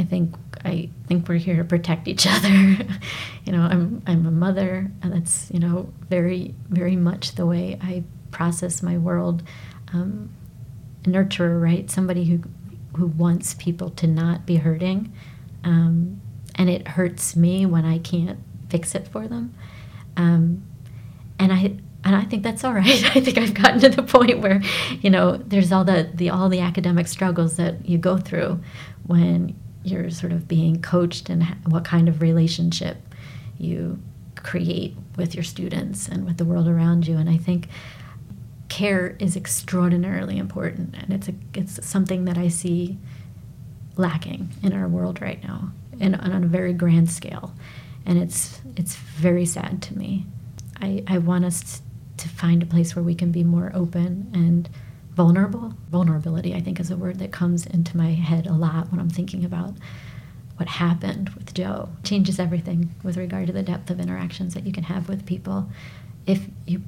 I 0.00 0.04
think 0.04 0.34
I 0.64 0.88
think 1.06 1.28
we're 1.28 1.36
here 1.36 1.56
to 1.56 1.64
protect 1.64 2.08
each 2.08 2.26
other. 2.28 2.48
you 2.48 3.52
know, 3.52 3.60
I'm 3.60 4.02
I'm 4.06 4.26
a 4.26 4.30
mother, 4.30 4.90
and 5.02 5.12
that's 5.12 5.50
you 5.52 5.60
know 5.60 5.92
very 6.08 6.54
very 6.68 6.96
much 6.96 7.34
the 7.34 7.46
way 7.46 7.78
I 7.82 8.04
process 8.30 8.82
my 8.82 8.96
world. 8.96 9.42
Um, 9.92 10.30
nurturer, 11.02 11.60
right? 11.60 11.90
Somebody 11.90 12.24
who 12.24 12.42
who 12.96 13.08
wants 13.08 13.54
people 13.54 13.90
to 13.90 14.06
not 14.06 14.46
be 14.46 14.56
hurting, 14.56 15.12
um, 15.64 16.20
and 16.54 16.70
it 16.70 16.88
hurts 16.88 17.36
me 17.36 17.66
when 17.66 17.84
I 17.84 17.98
can't 17.98 18.38
fix 18.70 18.94
it 18.94 19.06
for 19.06 19.28
them. 19.28 19.54
Um, 20.16 20.62
and 21.38 21.52
I 21.52 21.76
and 22.04 22.16
I 22.16 22.24
think 22.24 22.42
that's 22.42 22.64
all 22.64 22.72
right. 22.72 23.04
I 23.16 23.20
think 23.20 23.36
I've 23.36 23.54
gotten 23.54 23.80
to 23.80 23.90
the 23.90 24.02
point 24.02 24.40
where, 24.40 24.62
you 25.02 25.10
know, 25.10 25.36
there's 25.36 25.72
all 25.72 25.84
the, 25.84 26.10
the 26.14 26.30
all 26.30 26.48
the 26.48 26.60
academic 26.60 27.06
struggles 27.06 27.56
that 27.56 27.86
you 27.86 27.98
go 27.98 28.16
through 28.16 28.60
when 29.06 29.54
you're 29.82 30.10
sort 30.10 30.32
of 30.32 30.46
being 30.46 30.80
coached 30.82 31.28
and 31.30 31.44
what 31.66 31.84
kind 31.84 32.08
of 32.08 32.20
relationship 32.20 32.98
you 33.58 33.98
create 34.36 34.96
with 35.16 35.34
your 35.34 35.44
students 35.44 36.08
and 36.08 36.24
with 36.24 36.36
the 36.36 36.44
world 36.44 36.68
around 36.68 37.06
you. 37.06 37.16
And 37.16 37.28
I 37.28 37.36
think 37.36 37.68
care 38.68 39.16
is 39.18 39.36
extraordinarily 39.36 40.38
important, 40.38 40.94
and 40.96 41.12
it's 41.12 41.28
a 41.28 41.34
it's 41.54 41.84
something 41.84 42.24
that 42.24 42.38
I 42.38 42.48
see 42.48 42.98
lacking 43.96 44.48
in 44.62 44.72
our 44.72 44.88
world 44.88 45.20
right 45.20 45.42
now, 45.42 45.72
and 45.98 46.16
on 46.16 46.44
a 46.44 46.46
very 46.46 46.72
grand 46.72 47.10
scale, 47.10 47.52
and 48.06 48.16
it's 48.18 48.60
it's 48.76 48.94
very 48.96 49.44
sad 49.44 49.82
to 49.82 49.98
me. 49.98 50.24
I 50.80 51.02
I 51.06 51.18
want 51.18 51.44
us 51.44 51.82
to 52.16 52.28
find 52.28 52.62
a 52.62 52.66
place 52.66 52.94
where 52.94 53.02
we 53.02 53.14
can 53.14 53.32
be 53.32 53.44
more 53.44 53.72
open 53.74 54.30
and 54.34 54.68
vulnerable. 55.14 55.74
Vulnerability, 55.90 56.54
I 56.54 56.60
think, 56.60 56.80
is 56.80 56.90
a 56.90 56.96
word 56.96 57.18
that 57.18 57.32
comes 57.32 57.66
into 57.66 57.96
my 57.96 58.12
head 58.12 58.46
a 58.46 58.52
lot 58.52 58.90
when 58.90 59.00
I'm 59.00 59.10
thinking 59.10 59.44
about 59.44 59.74
what 60.56 60.68
happened 60.68 61.30
with 61.30 61.54
Joe. 61.54 61.88
Changes 62.04 62.38
everything 62.38 62.94
with 63.02 63.16
regard 63.16 63.46
to 63.46 63.52
the 63.52 63.62
depth 63.62 63.90
of 63.90 63.98
interactions 64.00 64.54
that 64.54 64.66
you 64.66 64.72
can 64.72 64.84
have 64.84 65.08
with 65.08 65.26
people 65.26 65.68
if 66.26 66.48
you 66.66 66.82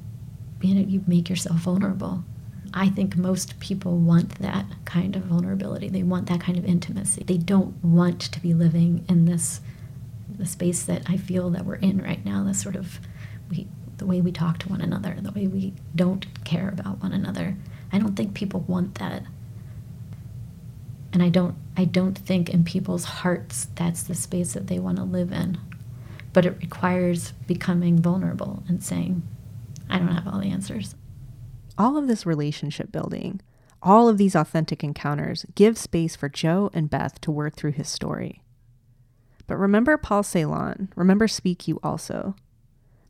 you 0.61 0.75
know 0.75 0.81
you 0.81 1.03
make 1.07 1.29
yourself 1.29 1.57
vulnerable. 1.57 2.23
I 2.73 2.89
think 2.89 3.15
most 3.15 3.59
people 3.59 3.97
want 3.97 4.39
that 4.39 4.65
kind 4.85 5.15
of 5.15 5.23
vulnerability. 5.23 5.89
They 5.89 6.03
want 6.03 6.27
that 6.29 6.41
kind 6.41 6.57
of 6.57 6.65
intimacy. 6.65 7.23
They 7.23 7.37
don't 7.37 7.83
want 7.83 8.19
to 8.21 8.39
be 8.39 8.53
living 8.53 9.05
in 9.09 9.25
this 9.25 9.61
the 10.37 10.45
space 10.45 10.83
that 10.83 11.03
I 11.07 11.17
feel 11.17 11.49
that 11.51 11.65
we're 11.65 11.75
in 11.75 12.01
right 12.01 12.23
now, 12.25 12.43
this 12.43 12.61
sort 12.61 12.75
of 12.75 12.99
we 13.49 13.67
the 13.97 14.05
way 14.05 14.21
we 14.21 14.31
talk 14.31 14.57
to 14.59 14.69
one 14.69 14.81
another, 14.81 15.17
the 15.21 15.31
way 15.31 15.47
we 15.47 15.73
don't 15.95 16.25
care 16.43 16.69
about 16.69 17.01
one 17.01 17.13
another. 17.13 17.55
I 17.93 17.99
don't 17.99 18.15
think 18.15 18.33
people 18.33 18.61
want 18.67 18.95
that. 18.95 19.23
And 21.13 21.21
I 21.21 21.29
don't 21.29 21.55
I 21.77 21.85
don't 21.85 22.17
think 22.17 22.49
in 22.49 22.63
people's 22.63 23.05
hearts 23.05 23.67
that's 23.75 24.03
the 24.03 24.15
space 24.15 24.53
that 24.53 24.67
they 24.67 24.79
want 24.79 24.97
to 24.97 25.03
live 25.03 25.31
in. 25.31 25.59
But 26.33 26.45
it 26.47 26.57
requires 26.59 27.31
becoming 27.45 28.01
vulnerable 28.01 28.63
and 28.67 28.83
saying, 28.83 29.21
I 29.89 29.99
don't 29.99 30.07
have 30.07 30.27
all 30.27 30.39
the 30.39 30.49
answers. 30.49 30.95
All 31.77 31.95
of 31.97 32.07
this 32.07 32.25
relationship 32.25 32.91
building, 32.91 33.41
all 33.81 34.09
of 34.09 34.17
these 34.17 34.35
authentic 34.35 34.83
encounters 34.83 35.45
give 35.53 35.77
space 35.77 36.15
for 36.15 36.29
Joe 36.29 36.71
and 36.73 36.89
Beth 36.89 37.21
to 37.21 37.31
work 37.31 37.55
through 37.55 37.73
his 37.73 37.87
story. 37.87 38.41
But 39.45 39.57
remember 39.57 39.97
Paul 39.97 40.23
Celan, 40.23 40.89
remember 40.95 41.27
Speak 41.27 41.67
You 41.67 41.79
also. 41.83 42.35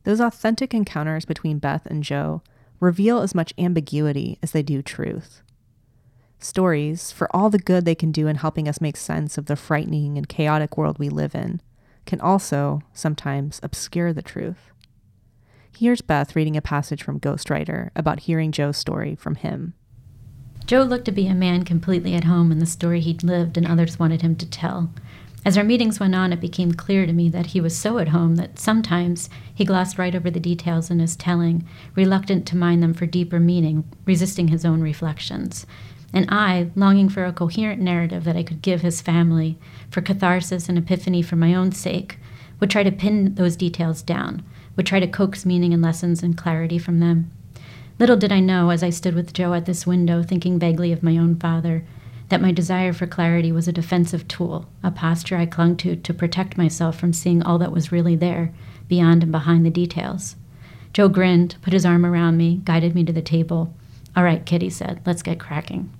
Those 0.02 0.20
authentic 0.20 0.74
encounters 0.74 1.24
between 1.24 1.58
Beth 1.58 1.86
and 1.86 2.02
Joe 2.02 2.42
reveal 2.80 3.20
as 3.20 3.34
much 3.34 3.54
ambiguity 3.58 4.38
as 4.42 4.52
they 4.52 4.62
do 4.62 4.82
truth. 4.82 5.42
Stories, 6.38 7.10
for 7.10 7.34
all 7.34 7.48
the 7.48 7.58
good 7.58 7.84
they 7.84 7.94
can 7.94 8.12
do 8.12 8.26
in 8.26 8.36
helping 8.36 8.68
us 8.68 8.80
make 8.80 8.96
sense 8.96 9.38
of 9.38 9.46
the 9.46 9.56
frightening 9.56 10.18
and 10.18 10.28
chaotic 10.28 10.76
world 10.76 10.98
we 10.98 11.08
live 11.08 11.34
in, 11.34 11.60
can 12.04 12.20
also, 12.20 12.82
sometimes, 12.92 13.60
obscure 13.62 14.12
the 14.12 14.22
truth. 14.22 14.70
Here's 15.76 16.02
Beth 16.02 16.36
reading 16.36 16.56
a 16.56 16.62
passage 16.62 17.02
from 17.02 17.18
Ghostwriter 17.18 17.90
about 17.96 18.20
hearing 18.20 18.52
Joe's 18.52 18.76
story 18.76 19.14
from 19.14 19.36
him. 19.36 19.74
Joe 20.66 20.82
looked 20.82 21.04
to 21.06 21.12
be 21.12 21.26
a 21.26 21.34
man 21.34 21.64
completely 21.64 22.14
at 22.14 22.24
home 22.24 22.52
in 22.52 22.58
the 22.58 22.66
story 22.66 23.00
he'd 23.00 23.22
lived 23.22 23.56
and 23.56 23.66
others 23.66 23.98
wanted 23.98 24.22
him 24.22 24.36
to 24.36 24.48
tell. 24.48 24.90
As 25.44 25.58
our 25.58 25.64
meetings 25.64 26.00
went 26.00 26.14
on, 26.14 26.32
it 26.32 26.40
became 26.40 26.72
clear 26.72 27.04
to 27.04 27.12
me 27.12 27.28
that 27.28 27.46
he 27.46 27.60
was 27.60 27.76
so 27.76 27.98
at 27.98 28.08
home 28.08 28.36
that 28.36 28.58
sometimes 28.58 29.28
he 29.54 29.66
glossed 29.66 29.98
right 29.98 30.14
over 30.14 30.30
the 30.30 30.40
details 30.40 30.90
in 30.90 31.00
his 31.00 31.16
telling, 31.16 31.68
reluctant 31.94 32.46
to 32.46 32.56
mind 32.56 32.82
them 32.82 32.94
for 32.94 33.04
deeper 33.04 33.38
meaning, 33.38 33.84
resisting 34.06 34.48
his 34.48 34.64
own 34.64 34.80
reflections. 34.80 35.66
And 36.14 36.26
I, 36.30 36.70
longing 36.74 37.10
for 37.10 37.26
a 37.26 37.32
coherent 37.32 37.82
narrative 37.82 38.24
that 38.24 38.36
I 38.36 38.42
could 38.42 38.62
give 38.62 38.80
his 38.80 39.02
family, 39.02 39.58
for 39.90 40.00
catharsis 40.00 40.68
and 40.68 40.78
epiphany 40.78 41.20
for 41.20 41.36
my 41.36 41.54
own 41.54 41.72
sake, 41.72 42.18
would 42.58 42.70
try 42.70 42.82
to 42.82 42.92
pin 42.92 43.34
those 43.34 43.56
details 43.56 44.00
down, 44.00 44.42
would 44.76 44.86
try 44.86 45.00
to 45.00 45.06
coax 45.06 45.44
meaning 45.44 45.74
and 45.74 45.82
lessons 45.82 46.22
and 46.22 46.38
clarity 46.38 46.78
from 46.78 47.00
them. 47.00 47.30
Little 47.98 48.16
did 48.16 48.32
I 48.32 48.40
know, 48.40 48.70
as 48.70 48.82
I 48.82 48.90
stood 48.90 49.14
with 49.14 49.34
Joe 49.34 49.52
at 49.52 49.66
this 49.66 49.86
window, 49.86 50.22
thinking 50.22 50.58
vaguely 50.58 50.90
of 50.90 51.02
my 51.02 51.18
own 51.18 51.36
father, 51.36 51.84
that 52.34 52.40
my 52.40 52.50
desire 52.50 52.92
for 52.92 53.06
clarity 53.06 53.52
was 53.52 53.68
a 53.68 53.72
defensive 53.72 54.26
tool, 54.26 54.66
a 54.82 54.90
posture 54.90 55.36
I 55.36 55.46
clung 55.46 55.76
to 55.76 55.94
to 55.94 56.12
protect 56.12 56.58
myself 56.58 56.98
from 56.98 57.12
seeing 57.12 57.44
all 57.44 57.58
that 57.58 57.70
was 57.70 57.92
really 57.92 58.16
there, 58.16 58.52
beyond 58.88 59.22
and 59.22 59.30
behind 59.30 59.64
the 59.64 59.70
details. 59.70 60.34
Joe 60.92 61.08
grinned, 61.08 61.54
put 61.62 61.72
his 61.72 61.86
arm 61.86 62.04
around 62.04 62.36
me, 62.36 62.60
guided 62.64 62.92
me 62.92 63.04
to 63.04 63.12
the 63.12 63.22
table. 63.22 63.72
All 64.16 64.24
right, 64.24 64.44
kid, 64.44 64.62
he 64.62 64.70
said, 64.70 65.00
let's 65.06 65.22
get 65.22 65.38
cracking. 65.38 65.92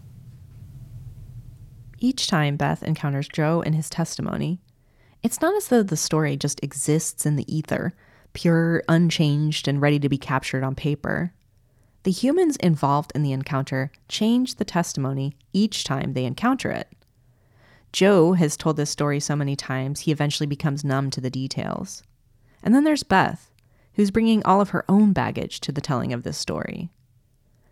Each 2.01 2.27
time 2.27 2.57
Beth 2.57 2.83
encounters 2.83 3.29
Joe 3.29 3.61
in 3.61 3.75
his 3.75 3.89
testimony, 3.89 4.59
it's 5.23 5.41
not 5.41 5.55
as 5.55 5.69
though 5.69 5.85
the 5.85 5.97
story 5.97 6.37
just 6.37 6.65
exists 6.65 7.25
in 7.27 7.37
the 7.37 7.57
ether, 7.57 7.95
pure, 8.33 8.83
unchanged, 8.89 9.69
and 9.69 9.81
ready 9.81 10.01
to 10.01 10.09
be 10.09 10.19
captured 10.19 10.65
on 10.65 10.75
paper. 10.75 11.33
The 12.05 12.11
humans 12.11 12.57
involved 12.57 13.13
in 13.15 13.23
the 13.23 13.33
encounter 13.33 13.91
change 14.09 14.57
the 14.57 14.65
testimony 14.65 15.37
each 15.53 15.85
time 15.85 16.13
they 16.13 16.27
encounter 16.27 16.71
it. 16.71 16.89
Joe 17.93 18.35
has 18.35 18.57
told 18.57 18.77
this 18.77 18.91
story 18.91 19.21
so 19.21 19.35
many 19.35 19.57
times 19.57 20.01
he 20.01 20.13
eventually 20.13 20.47
becomes 20.47 20.85
numb 20.85 21.11
to 21.11 21.21
the 21.21 21.31
details. 21.31 22.03
And 22.63 22.75
then 22.75 22.85
there's 22.85 23.05
Beth, 23.05 23.51
who's 23.95 24.11
bringing 24.11 24.45
all 24.45 24.61
of 24.61 24.71
her 24.71 24.85
own 24.87 25.13
baggage 25.13 25.61
to 25.61 25.73
the 25.73 25.81
telling 25.81 26.13
of 26.13 26.25
this 26.25 26.37
story. 26.37 26.91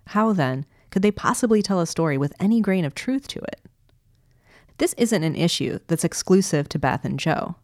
How 0.09 0.33
then 0.33 0.65
could 0.91 1.03
they 1.03 1.11
possibly 1.11 1.61
tell 1.61 1.81
a 1.81 1.87
story 1.87 2.17
with 2.17 2.33
any 2.41 2.61
grain 2.61 2.87
of 2.87 2.95
truth 2.95 3.29
to 3.29 3.41
it? 3.41 3.61
This 4.79 4.95
isn't 4.97 5.25
an 5.25 5.37
issue 5.37 5.79
that's 5.89 6.05
exclusive 6.05 6.71
to 6.71 6.79
Beth 6.79 7.05
and 7.05 7.19
Joe. 7.19 7.57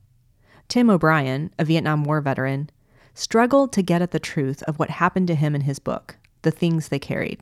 Tim 0.69 0.91
O'Brien, 0.91 1.51
a 1.59 1.65
Vietnam 1.65 2.05
War 2.05 2.21
veteran, 2.21 2.69
struggled 3.15 3.73
to 3.73 3.83
get 3.83 4.03
at 4.03 4.11
the 4.11 4.21
truth 4.21 4.63
of 4.65 4.79
what 4.79 4.91
happened 4.91 5.29
to 5.29 5.35
him 5.35 5.55
in 5.55 5.63
his 5.63 5.79
book, 5.79 6.18
the 6.43 6.51
things 6.51 6.89
they 6.89 6.99
carried. 6.99 7.41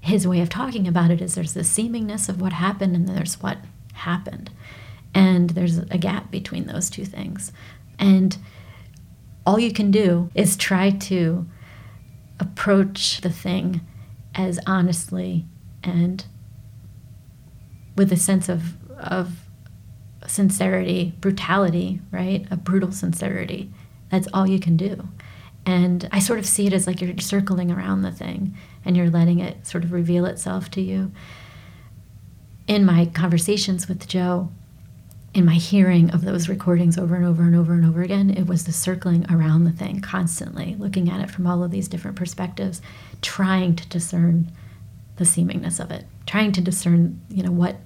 His 0.00 0.26
way 0.26 0.40
of 0.40 0.48
talking 0.48 0.88
about 0.88 1.10
it 1.10 1.20
is 1.20 1.34
there's 1.34 1.54
the 1.54 1.60
seemingness 1.60 2.28
of 2.28 2.40
what 2.40 2.52
happened 2.52 2.96
and 2.96 3.08
there's 3.08 3.40
what 3.42 3.58
happened. 3.92 4.50
And 5.14 5.50
there's 5.50 5.78
a 5.78 5.98
gap 5.98 6.30
between 6.30 6.66
those 6.66 6.88
two 6.88 7.04
things. 7.04 7.52
And 7.98 8.36
all 9.44 9.58
you 9.58 9.72
can 9.72 9.90
do 9.90 10.30
is 10.34 10.56
try 10.56 10.90
to 10.90 11.46
approach 12.38 13.20
the 13.20 13.30
thing 13.30 13.80
as 14.34 14.58
honestly 14.66 15.46
and 15.82 16.24
with 17.96 18.12
a 18.12 18.16
sense 18.16 18.48
of, 18.48 18.76
of 18.98 19.32
sincerity, 20.26 21.14
brutality, 21.20 22.00
right? 22.10 22.46
A 22.50 22.56
brutal 22.56 22.92
sincerity. 22.92 23.70
That's 24.10 24.28
all 24.32 24.48
you 24.48 24.60
can 24.60 24.76
do. 24.76 25.08
And 25.66 26.08
I 26.10 26.18
sort 26.18 26.38
of 26.38 26.46
see 26.46 26.66
it 26.66 26.72
as 26.72 26.86
like 26.86 27.00
you're 27.00 27.16
circling 27.18 27.70
around 27.70 28.02
the 28.02 28.10
thing 28.10 28.56
and 28.84 28.96
you're 28.96 29.10
letting 29.10 29.40
it 29.40 29.66
sort 29.66 29.84
of 29.84 29.92
reveal 29.92 30.24
itself 30.24 30.70
to 30.72 30.80
you. 30.80 31.12
In 32.66 32.84
my 32.84 33.06
conversations 33.06 33.88
with 33.88 34.08
Joe, 34.08 34.50
in 35.32 35.44
my 35.44 35.54
hearing 35.54 36.10
of 36.10 36.22
those 36.24 36.48
recordings 36.48 36.98
over 36.98 37.14
and 37.14 37.24
over 37.24 37.42
and 37.42 37.54
over 37.54 37.72
and 37.74 37.84
over 37.84 38.02
again, 38.02 38.30
it 38.30 38.46
was 38.46 38.64
the 38.64 38.72
circling 38.72 39.24
around 39.30 39.64
the 39.64 39.70
thing 39.70 40.00
constantly, 40.00 40.74
looking 40.78 41.08
at 41.08 41.20
it 41.20 41.30
from 41.30 41.46
all 41.46 41.62
of 41.62 41.70
these 41.70 41.88
different 41.88 42.16
perspectives, 42.16 42.82
trying 43.22 43.76
to 43.76 43.88
discern 43.88 44.50
the 45.16 45.24
seemingness 45.24 45.78
of 45.78 45.90
it, 45.90 46.04
trying 46.26 46.50
to 46.52 46.60
discern, 46.60 47.20
you 47.28 47.42
know, 47.42 47.52
what 47.52 47.76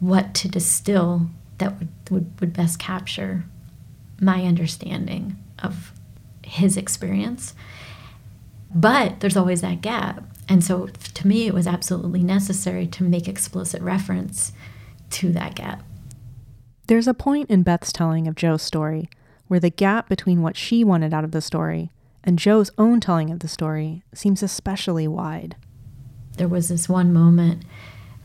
what 0.00 0.32
to 0.32 0.48
distill 0.48 1.26
that 1.58 1.78
would, 1.78 1.88
would, 2.10 2.40
would 2.40 2.52
best 2.54 2.78
capture 2.78 3.44
my 4.18 4.44
understanding 4.44 5.36
of 5.58 5.92
his 6.50 6.76
experience. 6.76 7.54
But 8.74 9.20
there's 9.20 9.36
always 9.36 9.60
that 9.60 9.80
gap. 9.80 10.24
And 10.48 10.64
so 10.64 10.88
to 10.88 11.26
me, 11.26 11.46
it 11.46 11.54
was 11.54 11.66
absolutely 11.66 12.22
necessary 12.22 12.86
to 12.88 13.04
make 13.04 13.28
explicit 13.28 13.80
reference 13.80 14.52
to 15.10 15.32
that 15.32 15.54
gap. 15.54 15.82
There's 16.88 17.06
a 17.06 17.14
point 17.14 17.50
in 17.50 17.62
Beth's 17.62 17.92
telling 17.92 18.26
of 18.26 18.34
Joe's 18.34 18.62
story 18.62 19.08
where 19.46 19.60
the 19.60 19.70
gap 19.70 20.08
between 20.08 20.42
what 20.42 20.56
she 20.56 20.82
wanted 20.82 21.14
out 21.14 21.24
of 21.24 21.30
the 21.30 21.40
story 21.40 21.92
and 22.24 22.38
Joe's 22.38 22.70
own 22.76 23.00
telling 23.00 23.30
of 23.30 23.40
the 23.40 23.48
story 23.48 24.02
seems 24.12 24.42
especially 24.42 25.06
wide. 25.06 25.54
There 26.36 26.48
was 26.48 26.68
this 26.68 26.88
one 26.88 27.12
moment 27.12 27.62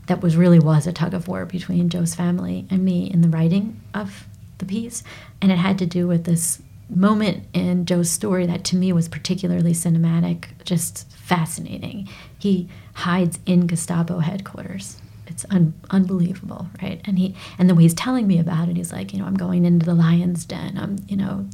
that 0.06 0.20
was 0.20 0.36
really 0.36 0.58
was 0.58 0.86
a 0.86 0.92
tug 0.92 1.14
of 1.14 1.28
war 1.28 1.44
between 1.44 1.88
Joe's 1.88 2.14
family 2.14 2.66
and 2.70 2.84
me 2.84 3.10
in 3.10 3.20
the 3.20 3.28
writing 3.28 3.80
of 3.94 4.26
the 4.58 4.66
piece, 4.66 5.02
and 5.40 5.52
it 5.52 5.58
had 5.58 5.78
to 5.78 5.86
do 5.86 6.06
with 6.08 6.24
this 6.24 6.60
moment 6.88 7.44
in 7.52 7.84
Joe's 7.84 8.10
story 8.10 8.46
that 8.46 8.64
to 8.64 8.76
me 8.76 8.92
was 8.92 9.08
particularly 9.08 9.72
cinematic, 9.72 10.46
just 10.64 11.10
fascinating. 11.12 12.08
He 12.38 12.68
hides 12.94 13.38
in 13.46 13.66
Gestapo 13.66 14.20
headquarters. 14.20 15.00
It's 15.26 15.44
un- 15.50 15.74
unbelievable, 15.90 16.68
right? 16.80 17.00
And 17.04 17.18
he 17.18 17.34
and 17.58 17.68
the 17.68 17.74
way 17.74 17.82
he's 17.82 17.94
telling 17.94 18.26
me 18.26 18.38
about 18.38 18.68
it, 18.68 18.76
he's 18.76 18.92
like, 18.92 19.12
you 19.12 19.18
know, 19.18 19.26
I'm 19.26 19.36
going 19.36 19.64
into 19.64 19.84
the 19.84 19.94
lion's 19.94 20.44
den. 20.44 20.78
I'm, 20.78 20.98
you 21.08 21.16
know, 21.16 21.48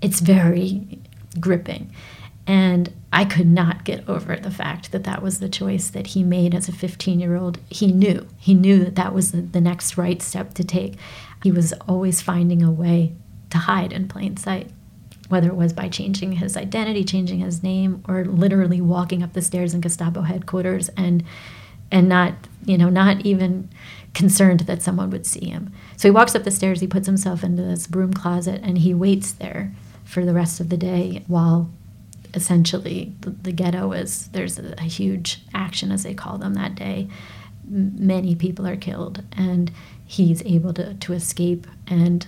it's 0.00 0.20
very 0.20 0.98
gripping. 1.38 1.92
And 2.46 2.92
I 3.12 3.24
could 3.24 3.46
not 3.46 3.84
get 3.84 4.08
over 4.08 4.34
the 4.36 4.50
fact 4.50 4.90
that 4.90 5.04
that 5.04 5.22
was 5.22 5.38
the 5.38 5.48
choice 5.48 5.90
that 5.90 6.08
he 6.08 6.24
made 6.24 6.54
as 6.54 6.68
a 6.68 6.72
15 6.72 7.20
year 7.20 7.36
old. 7.36 7.58
He 7.68 7.92
knew, 7.92 8.26
he 8.38 8.54
knew 8.54 8.84
that 8.84 8.96
that 8.96 9.14
was 9.14 9.32
the, 9.32 9.42
the 9.42 9.60
next 9.60 9.96
right 9.96 10.20
step 10.20 10.54
to 10.54 10.64
take. 10.64 10.96
He 11.42 11.52
was 11.52 11.72
always 11.86 12.20
finding 12.20 12.62
a 12.62 12.70
way 12.70 13.12
to 13.52 13.58
hide 13.58 13.92
in 13.92 14.08
plain 14.08 14.36
sight, 14.36 14.70
whether 15.28 15.48
it 15.48 15.56
was 15.56 15.72
by 15.72 15.88
changing 15.88 16.32
his 16.32 16.56
identity, 16.56 17.04
changing 17.04 17.40
his 17.40 17.62
name, 17.62 18.02
or 18.08 18.24
literally 18.24 18.80
walking 18.80 19.22
up 19.22 19.32
the 19.32 19.42
stairs 19.42 19.74
in 19.74 19.80
Gestapo 19.80 20.22
headquarters 20.22 20.88
and 20.90 21.22
and 21.90 22.08
not, 22.08 22.32
you 22.64 22.78
know, 22.78 22.88
not 22.88 23.20
even 23.20 23.68
concerned 24.14 24.60
that 24.60 24.80
someone 24.80 25.10
would 25.10 25.26
see 25.26 25.50
him. 25.50 25.70
So 25.98 26.08
he 26.08 26.10
walks 26.10 26.34
up 26.34 26.42
the 26.42 26.50
stairs, 26.50 26.80
he 26.80 26.86
puts 26.86 27.06
himself 27.06 27.44
into 27.44 27.62
this 27.62 27.86
broom 27.86 28.14
closet, 28.14 28.62
and 28.64 28.78
he 28.78 28.94
waits 28.94 29.32
there 29.32 29.72
for 30.04 30.24
the 30.24 30.32
rest 30.32 30.58
of 30.58 30.70
the 30.70 30.76
day 30.78 31.22
while 31.26 31.70
essentially 32.34 33.14
the, 33.20 33.30
the 33.30 33.52
ghetto 33.52 33.92
is 33.92 34.28
there's 34.28 34.58
a, 34.58 34.74
a, 34.78 34.84
huge 34.84 35.42
action 35.54 35.92
as 35.92 36.02
they 36.02 36.14
call 36.14 36.38
them 36.38 36.54
that 36.54 36.74
day 36.74 37.08
M- 37.70 37.94
many 38.06 38.34
people 38.34 38.66
are 38.66 38.76
killed 38.76 39.22
and 39.32 39.70
he's 40.04 40.42
able 40.44 40.72
to, 40.74 40.94
to 40.94 41.12
escape 41.12 41.66
and 41.86 42.26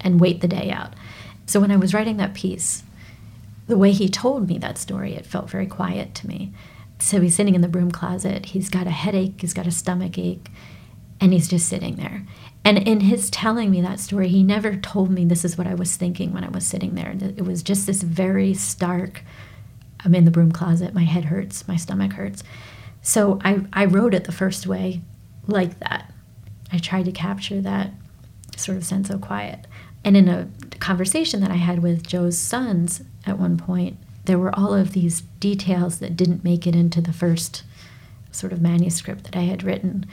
and 0.00 0.20
wait 0.20 0.40
the 0.40 0.48
day 0.48 0.70
out 0.70 0.94
so 1.46 1.60
when 1.60 1.70
i 1.70 1.76
was 1.76 1.94
writing 1.94 2.16
that 2.16 2.34
piece 2.34 2.82
the 3.66 3.76
way 3.76 3.92
he 3.92 4.08
told 4.08 4.48
me 4.48 4.58
that 4.58 4.78
story 4.78 5.14
it 5.14 5.26
felt 5.26 5.50
very 5.50 5.66
quiet 5.66 6.14
to 6.14 6.26
me 6.26 6.52
so 6.98 7.20
he's 7.20 7.34
sitting 7.34 7.54
in 7.54 7.60
the 7.60 7.68
broom 7.68 7.90
closet 7.90 8.46
he's 8.46 8.70
got 8.70 8.86
a 8.86 8.90
headache 8.90 9.40
he's 9.40 9.54
got 9.54 9.66
a 9.66 9.72
stomach 9.72 10.18
ache 10.18 10.48
and 11.20 11.32
he's 11.32 11.48
just 11.48 11.68
sitting 11.68 11.96
there 11.96 12.24
and 12.64 12.78
in 12.78 12.98
his 12.98 13.30
telling 13.30 13.70
me 13.70 13.80
that 13.82 14.00
story, 14.00 14.26
he 14.26 14.42
never 14.42 14.74
told 14.74 15.08
me 15.08 15.24
this 15.24 15.44
is 15.44 15.56
what 15.56 15.68
I 15.68 15.74
was 15.74 15.94
thinking 15.94 16.32
when 16.32 16.42
I 16.42 16.48
was 16.48 16.66
sitting 16.66 16.96
there. 16.96 17.14
It 17.36 17.44
was 17.44 17.62
just 17.62 17.86
this 17.86 18.02
very 18.02 18.54
stark 18.54 19.22
I'm 20.04 20.14
in 20.14 20.24
the 20.24 20.30
broom 20.30 20.52
closet, 20.52 20.94
my 20.94 21.04
head 21.04 21.26
hurts, 21.26 21.66
my 21.66 21.76
stomach 21.76 22.12
hurts. 22.12 22.44
So 23.02 23.40
I, 23.44 23.64
I 23.72 23.84
wrote 23.86 24.14
it 24.14 24.24
the 24.24 24.32
first 24.32 24.66
way 24.66 25.02
like 25.46 25.78
that. 25.80 26.12
I 26.72 26.78
tried 26.78 27.06
to 27.06 27.12
capture 27.12 27.60
that 27.60 27.92
sort 28.56 28.76
of 28.76 28.84
sense 28.84 29.10
of 29.10 29.20
quiet. 29.20 29.66
And 30.04 30.16
in 30.16 30.28
a 30.28 30.48
conversation 30.78 31.40
that 31.40 31.50
I 31.50 31.56
had 31.56 31.82
with 31.82 32.06
Joe's 32.06 32.38
sons 32.38 33.02
at 33.26 33.38
one 33.38 33.56
point, 33.56 33.98
there 34.24 34.38
were 34.38 34.54
all 34.54 34.74
of 34.74 34.92
these 34.92 35.22
details 35.40 35.98
that 35.98 36.16
didn't 36.16 36.44
make 36.44 36.66
it 36.66 36.74
into 36.74 37.00
the 37.00 37.12
first 37.12 37.62
sort 38.30 38.52
of 38.52 38.60
manuscript 38.60 39.24
that 39.24 39.36
I 39.36 39.42
had 39.42 39.62
written 39.62 40.06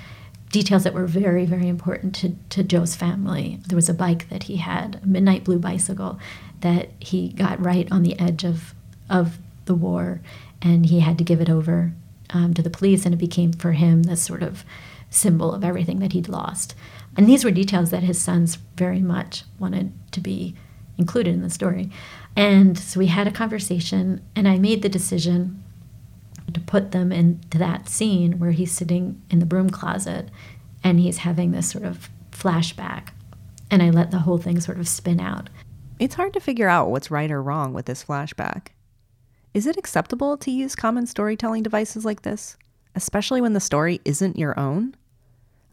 details 0.54 0.84
that 0.84 0.94
were 0.94 1.08
very, 1.08 1.46
very 1.46 1.68
important 1.68 2.16
to, 2.16 2.36
to 2.50 2.64
Joe's 2.64 2.96
family. 2.96 3.60
There 3.68 3.76
was 3.76 3.90
a 3.90 3.94
bike 3.94 4.30
that 4.30 4.44
he 4.44 4.58
had, 4.58 5.00
a 5.04 5.08
midnight 5.08 5.44
blue 5.44 5.58
bicycle, 5.58 6.20
that 6.62 6.90
he 7.00 7.30
got 7.30 7.64
right 7.64 7.92
on 7.92 8.04
the 8.04 8.18
edge 8.20 8.44
of, 8.44 8.76
of 9.10 9.40
the 9.66 9.74
war, 9.74 10.22
and 10.62 10.86
he 10.86 11.00
had 11.00 11.18
to 11.18 11.24
give 11.24 11.42
it 11.42 11.50
over 11.50 11.92
um, 12.30 12.54
to 12.54 12.62
the 12.62 12.70
police, 12.70 13.04
and 13.04 13.16
it 13.16 13.18
became 13.18 13.52
for 13.52 13.74
him 13.74 14.04
this 14.04 14.22
sort 14.22 14.44
of 14.44 14.64
symbol 15.10 15.52
of 15.54 15.64
everything 15.64 16.00
that 16.00 16.14
he'd 16.14 16.30
lost. 16.30 16.76
And 17.16 17.28
these 17.28 17.44
were 17.44 17.52
details 17.52 17.92
that 17.92 18.04
his 18.04 18.20
sons 18.20 18.56
very 18.76 19.02
much 19.02 19.44
wanted 19.60 19.94
to 20.12 20.20
be 20.20 20.56
included 20.98 21.34
in 21.34 21.42
the 21.42 21.50
story. 21.50 21.90
And 22.36 22.78
so 22.78 23.00
we 23.00 23.08
had 23.08 23.28
a 23.28 23.32
conversation, 23.32 24.22
and 24.36 24.48
I 24.48 24.58
made 24.58 24.82
the 24.82 24.90
decision 24.90 25.64
to 26.52 26.60
put 26.60 26.92
them 26.92 27.12
into 27.12 27.58
that 27.58 27.88
scene 27.88 28.40
where 28.40 28.52
he's 28.52 28.72
sitting 28.72 29.22
in 29.30 29.40
the 29.40 29.46
broom 29.46 29.70
closet 29.70 30.30
and 30.84 31.00
he's 31.00 31.20
having 31.20 31.52
this 31.52 31.70
sort 31.70 31.86
of 31.86 32.10
flashback. 32.32 33.10
And 33.72 33.82
I 33.82 33.90
let 33.90 34.12
the 34.12 34.20
whole 34.20 34.38
thing 34.38 34.60
sort 34.60 34.80
of 34.80 34.88
spin 34.88 35.20
out. 35.20 35.50
It's 36.00 36.16
hard 36.16 36.34
to 36.34 36.40
figure 36.40 36.68
out 36.68 36.90
what's 36.90 37.10
right 37.10 37.32
or 37.32 37.42
wrong 37.42 37.74
with 37.74 37.86
this 37.86 38.04
flashback. 38.04 38.68
Is 39.54 39.66
it 39.68 39.78
acceptable 39.78 40.36
to 40.38 40.52
use 40.52 40.76
common 40.76 41.06
storytelling 41.08 41.64
devices 41.64 42.06
like 42.06 42.24
this, 42.24 42.58
especially 42.96 43.40
when 43.40 43.54
the 43.54 43.60
story 43.60 44.02
isn't 44.04 44.38
your 44.38 44.60
own? 44.60 44.96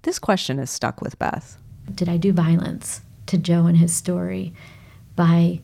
This 0.03 0.19
question 0.19 0.59
is 0.59 0.71
stuck 0.71 1.01
with 1.01 1.19
Beth. 1.19 1.59
Did 1.95 2.09
I 2.09 2.17
do 2.17 2.33
violence 2.33 3.03
to 3.27 3.37
Joe 3.37 3.67
and 3.67 3.77
his 3.77 3.95
story 3.95 4.55
by 5.15 5.61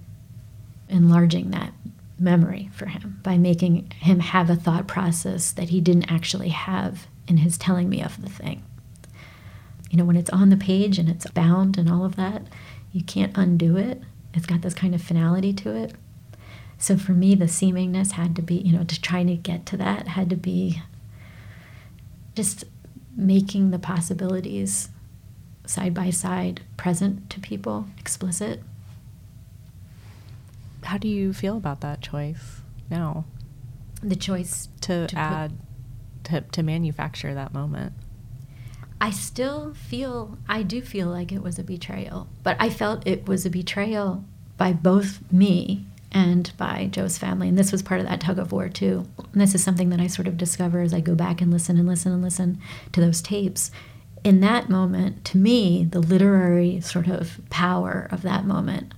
enlarging 0.88 1.50
that 1.50 1.72
memory 2.18 2.70
for 2.72 2.86
him 2.86 3.20
by 3.22 3.36
making 3.36 3.90
him 3.98 4.20
have 4.20 4.48
a 4.48 4.56
thought 4.56 4.86
process 4.86 5.52
that 5.52 5.68
he 5.68 5.80
didn't 5.80 6.10
actually 6.10 6.48
have 6.48 7.06
in 7.28 7.38
his 7.38 7.58
telling 7.58 7.88
me 7.88 8.02
of 8.02 8.20
the 8.22 8.28
thing. 8.28 8.62
You 9.90 9.98
know, 9.98 10.04
when 10.04 10.16
it's 10.16 10.30
on 10.30 10.50
the 10.50 10.56
page 10.56 10.98
and 10.98 11.08
it's 11.08 11.26
bound 11.30 11.78
and 11.78 11.90
all 11.90 12.04
of 12.04 12.16
that, 12.16 12.42
you 12.92 13.02
can't 13.02 13.36
undo 13.36 13.76
it. 13.76 14.02
It's 14.34 14.46
got 14.46 14.62
this 14.62 14.74
kind 14.74 14.94
of 14.94 15.02
finality 15.02 15.52
to 15.54 15.74
it. 15.74 15.94
So 16.78 16.96
for 16.96 17.12
me, 17.12 17.34
the 17.34 17.46
seemingness 17.46 18.12
had 18.12 18.36
to 18.36 18.42
be, 18.42 18.56
you 18.56 18.72
know, 18.72 18.84
to 18.84 19.00
trying 19.00 19.28
to 19.28 19.36
get 19.36 19.64
to 19.66 19.76
that 19.78 20.08
had 20.08 20.28
to 20.30 20.36
be 20.36 20.82
just 22.34 22.64
making 23.16 23.70
the 23.70 23.78
possibilities 23.78 24.90
side 25.66 25.94
by 25.94 26.10
side 26.10 26.60
present 26.76 27.28
to 27.30 27.40
people, 27.40 27.86
explicit 27.98 28.62
how 30.86 30.98
do 30.98 31.08
you 31.08 31.32
feel 31.32 31.56
about 31.56 31.80
that 31.80 32.00
choice 32.00 32.60
now? 32.88 33.24
The 34.02 34.16
choice 34.16 34.68
to, 34.82 35.06
to 35.08 35.18
add 35.18 35.52
to, 36.24 36.40
to 36.40 36.62
manufacture 36.62 37.34
that 37.34 37.52
moment. 37.52 37.92
I 39.00 39.10
still 39.10 39.74
feel 39.74 40.38
I 40.48 40.62
do 40.62 40.80
feel 40.80 41.08
like 41.08 41.32
it 41.32 41.42
was 41.42 41.58
a 41.58 41.64
betrayal, 41.64 42.28
but 42.42 42.56
I 42.58 42.70
felt 42.70 43.06
it 43.06 43.28
was 43.28 43.44
a 43.44 43.50
betrayal 43.50 44.24
by 44.56 44.72
both 44.72 45.20
me 45.30 45.86
and 46.12 46.52
by 46.56 46.88
Joe's 46.90 47.18
family. 47.18 47.48
And 47.48 47.58
this 47.58 47.72
was 47.72 47.82
part 47.82 48.00
of 48.00 48.06
that 48.06 48.20
tug 48.20 48.38
of 48.38 48.52
war, 48.52 48.68
too. 48.68 49.06
And 49.32 49.40
this 49.40 49.54
is 49.54 49.62
something 49.62 49.90
that 49.90 50.00
I 50.00 50.06
sort 50.06 50.28
of 50.28 50.36
discover 50.36 50.80
as 50.80 50.94
I 50.94 51.00
go 51.00 51.14
back 51.14 51.40
and 51.40 51.50
listen 51.50 51.76
and 51.76 51.86
listen 51.86 52.12
and 52.12 52.22
listen 52.22 52.58
to 52.92 53.00
those 53.00 53.20
tapes. 53.20 53.70
In 54.24 54.40
that 54.40 54.68
moment, 54.68 55.24
to 55.26 55.38
me, 55.38 55.84
the 55.84 56.00
literary 56.00 56.80
sort 56.80 57.08
of 57.08 57.40
power 57.50 58.08
of 58.10 58.22
that 58.22 58.44
moment 58.44 58.94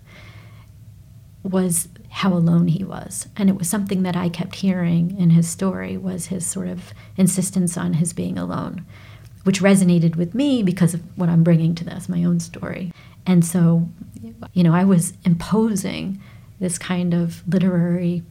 was 1.42 1.88
how 2.11 2.33
alone 2.33 2.68
he 2.68 2.85
was 2.85 3.29
and 3.37 3.49
it 3.49 3.57
was 3.57 3.68
something 3.68 4.03
that 4.03 4.16
i 4.16 4.29
kept 4.29 4.57
hearing 4.57 5.16
in 5.18 5.31
his 5.31 5.49
story 5.49 5.97
was 5.97 6.27
his 6.27 6.47
sort 6.47 6.66
of 6.66 6.92
insistence 7.16 7.77
on 7.77 7.94
his 7.94 8.12
being 8.12 8.38
alone 8.38 8.85
which 9.44 9.61
resonated 9.61 10.16
with 10.16 10.35
me 10.35 10.62
because 10.62 10.94
of 10.94 11.03
what 11.16 11.29
i'm 11.29 11.44
bringing 11.44 11.75
to 11.75 11.85
this 11.85 12.09
my 12.09 12.25
own 12.25 12.40
story 12.40 12.92
and 13.27 13.44
so 13.44 13.88
you 14.53 14.62
know 14.62 14.75
i 14.75 14.85
was 14.85 15.12
imposing 15.25 16.21
this 16.61 16.79
kind 16.79 17.14
of 17.14 17.42
literary 17.47 18.23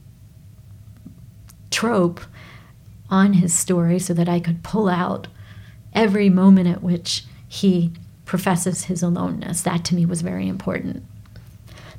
trope 1.72 2.22
on 3.10 3.34
his 3.34 3.54
story 3.54 4.00
so 4.00 4.13
that 4.13 4.28
i 4.28 4.40
could 4.40 4.63
pull 4.63 4.90
out 4.90 5.28
every 5.94 6.30
moment 6.30 6.68
at 6.68 6.84
which 6.84 7.26
he 7.48 7.92
professes 8.28 8.84
his 8.86 9.02
aloneness. 9.02 9.62
That 9.62 9.84
to 9.86 9.96
me 9.96 10.06
was 10.06 10.22
very 10.22 10.48
important. 10.48 11.04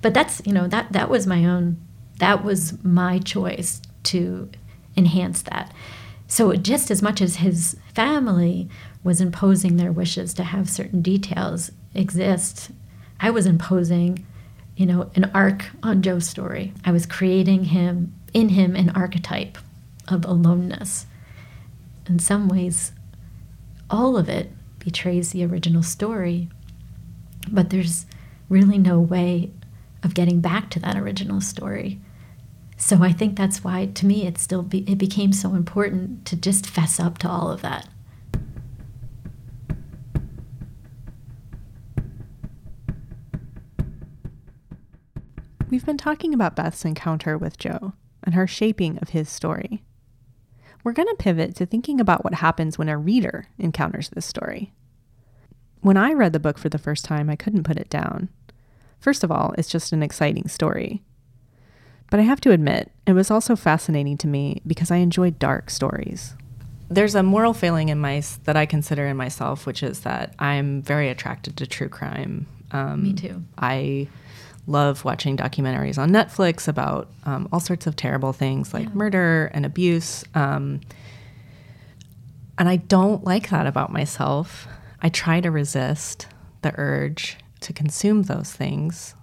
But 0.00 0.14
that's 0.14 0.40
you 0.44 0.52
know 0.52 0.68
that 0.68 0.92
that 0.92 1.10
was 1.10 1.26
my 1.26 1.44
own 1.44 1.78
that 2.18 2.44
was 2.44 2.82
my 2.84 3.18
choice 3.18 3.82
to 4.04 4.48
enhance 4.96 5.42
that. 5.42 5.72
So, 6.28 6.54
just 6.54 6.90
as 6.90 7.02
much 7.02 7.20
as 7.20 7.36
his 7.36 7.76
family 7.94 8.68
was 9.02 9.20
imposing 9.20 9.76
their 9.76 9.90
wishes 9.90 10.34
to 10.34 10.44
have 10.44 10.68
certain 10.68 11.00
details 11.00 11.72
exist, 11.94 12.70
I 13.18 13.30
was 13.30 13.46
imposing, 13.46 14.26
you 14.78 14.86
know, 14.86 15.10
an 15.16 15.28
arc 15.34 15.64
on 15.82 16.02
Joe's 16.02 16.28
story. 16.28 16.72
I 16.84 16.92
was 16.92 17.04
creating 17.04 17.64
him, 17.64 18.14
in 18.32 18.50
him, 18.50 18.76
an 18.76 18.90
archetype 18.90 19.58
of 20.06 20.24
aloneness. 20.24 21.04
In 22.08 22.20
some 22.20 22.48
ways, 22.48 22.92
all 23.90 24.16
of 24.16 24.28
it 24.28 24.52
betrays 24.78 25.32
the 25.32 25.44
original 25.44 25.82
story, 25.82 26.48
but 27.50 27.70
there's 27.70 28.06
really 28.48 28.78
no 28.78 29.00
way 29.00 29.50
of 30.04 30.14
getting 30.14 30.40
back 30.40 30.70
to 30.70 30.78
that 30.78 30.96
original 30.96 31.40
story. 31.40 32.00
So 32.76 33.02
I 33.02 33.10
think 33.10 33.36
that's 33.36 33.64
why, 33.64 33.86
to 33.86 34.06
me, 34.06 34.28
it 34.28 34.38
still 34.38 34.62
be, 34.62 34.88
it 34.88 34.96
became 34.96 35.32
so 35.32 35.54
important 35.56 36.24
to 36.26 36.36
just 36.36 36.68
fess 36.68 37.00
up 37.00 37.18
to 37.18 37.28
all 37.28 37.50
of 37.50 37.62
that. 37.62 37.88
We've 45.70 45.84
been 45.84 45.98
talking 45.98 46.32
about 46.32 46.56
Beth's 46.56 46.86
encounter 46.86 47.36
with 47.36 47.58
Joe 47.58 47.92
and 48.24 48.34
her 48.34 48.46
shaping 48.46 48.98
of 49.02 49.10
his 49.10 49.28
story. 49.28 49.82
We're 50.82 50.94
going 50.94 51.08
to 51.08 51.16
pivot 51.18 51.54
to 51.56 51.66
thinking 51.66 52.00
about 52.00 52.24
what 52.24 52.34
happens 52.34 52.78
when 52.78 52.88
a 52.88 52.96
reader 52.96 53.48
encounters 53.58 54.08
this 54.08 54.24
story. 54.24 54.72
When 55.82 55.98
I 55.98 56.14
read 56.14 56.32
the 56.32 56.40
book 56.40 56.56
for 56.56 56.70
the 56.70 56.78
first 56.78 57.04
time, 57.04 57.28
I 57.28 57.36
couldn't 57.36 57.64
put 57.64 57.76
it 57.76 57.90
down. 57.90 58.30
First 58.98 59.22
of 59.22 59.30
all, 59.30 59.54
it's 59.58 59.68
just 59.68 59.92
an 59.92 60.02
exciting 60.02 60.48
story. 60.48 61.02
But 62.10 62.18
I 62.18 62.22
have 62.22 62.40
to 62.42 62.52
admit, 62.52 62.90
it 63.06 63.12
was 63.12 63.30
also 63.30 63.54
fascinating 63.54 64.16
to 64.18 64.26
me 64.26 64.62
because 64.66 64.90
I 64.90 64.96
enjoy 64.96 65.32
dark 65.32 65.68
stories. 65.68 66.34
There's 66.88 67.14
a 67.14 67.22
moral 67.22 67.52
failing 67.52 67.90
in 67.90 67.98
my 67.98 68.22
that 68.44 68.56
I 68.56 68.64
consider 68.64 69.06
in 69.06 69.18
myself, 69.18 69.66
which 69.66 69.82
is 69.82 70.00
that 70.00 70.34
I'm 70.38 70.80
very 70.80 71.10
attracted 71.10 71.58
to 71.58 71.66
true 71.66 71.90
crime. 71.90 72.46
Um, 72.70 73.02
me 73.02 73.12
too. 73.12 73.44
I 73.58 74.08
love 74.68 75.04
watching 75.04 75.36
documentaries 75.36 75.98
on 75.98 76.10
Netflix 76.10 76.68
about 76.68 77.08
um, 77.24 77.48
all 77.52 77.60
sorts 77.60 77.86
of 77.86 77.96
terrible 77.96 78.32
things 78.32 78.74
like 78.74 78.84
yeah. 78.88 78.94
murder 78.94 79.50
and 79.54 79.64
abuse. 79.64 80.24
Um, 80.34 80.80
and 82.58 82.68
I 82.68 82.76
don't 82.76 83.24
like 83.24 83.50
that 83.50 83.66
about 83.66 83.92
myself. 83.92 84.68
I 85.00 85.08
try 85.08 85.40
to 85.40 85.50
resist 85.50 86.26
the 86.62 86.72
urge 86.76 87.38
to 87.60 87.72
consume 87.72 88.24
those 88.24 88.52
things, 88.52 89.14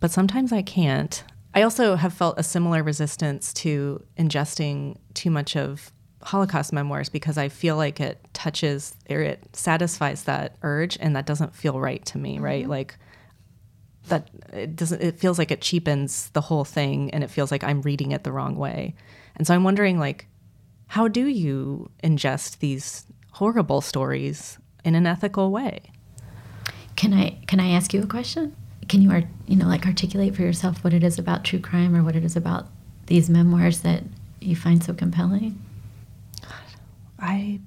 but 0.00 0.10
sometimes 0.10 0.52
I 0.52 0.62
can't. 0.62 1.22
I 1.54 1.62
also 1.62 1.96
have 1.96 2.12
felt 2.12 2.38
a 2.38 2.42
similar 2.42 2.82
resistance 2.82 3.52
to 3.54 4.02
ingesting 4.18 4.96
too 5.14 5.30
much 5.30 5.56
of 5.56 5.92
Holocaust 6.22 6.72
memoirs 6.72 7.08
because 7.08 7.38
I 7.38 7.48
feel 7.48 7.76
like 7.76 8.00
it 8.00 8.20
touches 8.32 8.96
or 9.08 9.20
it 9.20 9.44
satisfies 9.54 10.24
that 10.24 10.56
urge 10.62 10.98
and 11.00 11.14
that 11.16 11.26
doesn't 11.26 11.54
feel 11.54 11.80
right 11.80 12.04
to 12.06 12.18
me, 12.18 12.36
mm-hmm. 12.36 12.44
right? 12.44 12.68
Like 12.68 12.96
that 14.08 14.28
it 14.52 14.76
doesn't 14.76 15.02
it 15.02 15.18
feels 15.18 15.38
like 15.38 15.50
it 15.50 15.60
cheapens 15.60 16.30
the 16.30 16.40
whole 16.40 16.64
thing 16.64 17.10
and 17.10 17.22
it 17.24 17.30
feels 17.30 17.50
like 17.50 17.64
I'm 17.64 17.82
reading 17.82 18.12
it 18.12 18.24
the 18.24 18.32
wrong 18.32 18.56
way. 18.56 18.94
And 19.36 19.46
so 19.46 19.54
I'm 19.54 19.64
wondering 19.64 19.98
like 19.98 20.26
how 20.88 21.08
do 21.08 21.26
you 21.26 21.90
ingest 22.02 22.58
these 22.58 23.06
horrible 23.32 23.80
stories 23.80 24.58
in 24.84 24.94
an 24.94 25.06
ethical 25.06 25.50
way? 25.50 25.80
Can 26.94 27.12
I 27.12 27.38
can 27.46 27.60
I 27.60 27.70
ask 27.70 27.92
you 27.92 28.02
a 28.02 28.06
question? 28.06 28.54
can 28.88 29.02
you 29.02 29.10
art, 29.10 29.24
you 29.46 29.56
know 29.56 29.66
like 29.66 29.86
articulate 29.86 30.34
for 30.34 30.42
yourself 30.42 30.82
what 30.84 30.94
it 30.94 31.02
is 31.02 31.18
about 31.18 31.44
true 31.44 31.58
crime 31.58 31.94
or 31.94 32.02
what 32.02 32.16
it 32.16 32.24
is 32.24 32.36
about 32.36 32.68
these 33.06 33.28
memoirs 33.30 33.80
that 33.80 34.04
you 34.40 34.56
find 34.56 34.82
so 34.82 34.92
compelling? 34.94 35.60
I 37.18 37.60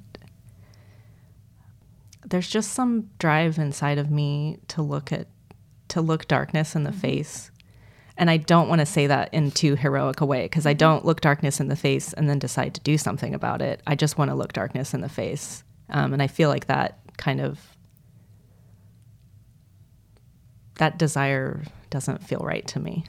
there's 2.25 2.49
just 2.49 2.73
some 2.73 3.10
drive 3.17 3.58
inside 3.58 3.97
of 3.97 4.12
me 4.12 4.60
to 4.67 4.82
look 4.82 5.12
at 5.12 5.28
to 5.89 6.02
look 6.02 6.28
darkness 6.28 6.75
in 6.75 6.84
the 6.84 6.91
mm-hmm. 6.91 6.99
face. 6.99 7.52
And 8.17 8.30
I 8.30 8.38
don't 8.38 8.67
want 8.67 8.80
to 8.80 8.86
say 8.86 9.08
that 9.08 9.34
in 9.34 9.52
too 9.52 9.75
heroic 9.75 10.19
a 10.19 10.25
way 10.25 10.43
because 10.43 10.65
I 10.65 10.71
mm-hmm. 10.71 10.80
don't 10.80 11.06
look 11.06 11.21
darkness 11.21 11.60
in 11.60 11.67
the 11.67 11.75
face 11.75 12.13
and 12.13 12.30
then 12.30 12.39
decide 12.39 12.73
to 12.75 12.82
do 12.82 12.97
something 12.97 13.34
about 13.34 13.62
it. 13.62 13.82
I 13.88 13.95
just 13.95 14.17
want 14.17 14.30
to 14.32 14.36
look 14.36 14.54
darkness 14.54 14.93
in 14.93 15.02
the 15.02 15.10
face. 15.10 15.63
Um, 15.89 16.13
and 16.13 16.21
I 16.21 16.28
feel 16.28 16.49
like 16.49 16.67
that 16.67 16.99
kind 17.17 17.41
of 17.41 17.60
that 20.75 20.97
desire 20.97 21.63
doesn't 21.89 22.23
feel 22.23 22.39
right 22.39 22.65
to 22.67 22.80
me. 22.80 23.06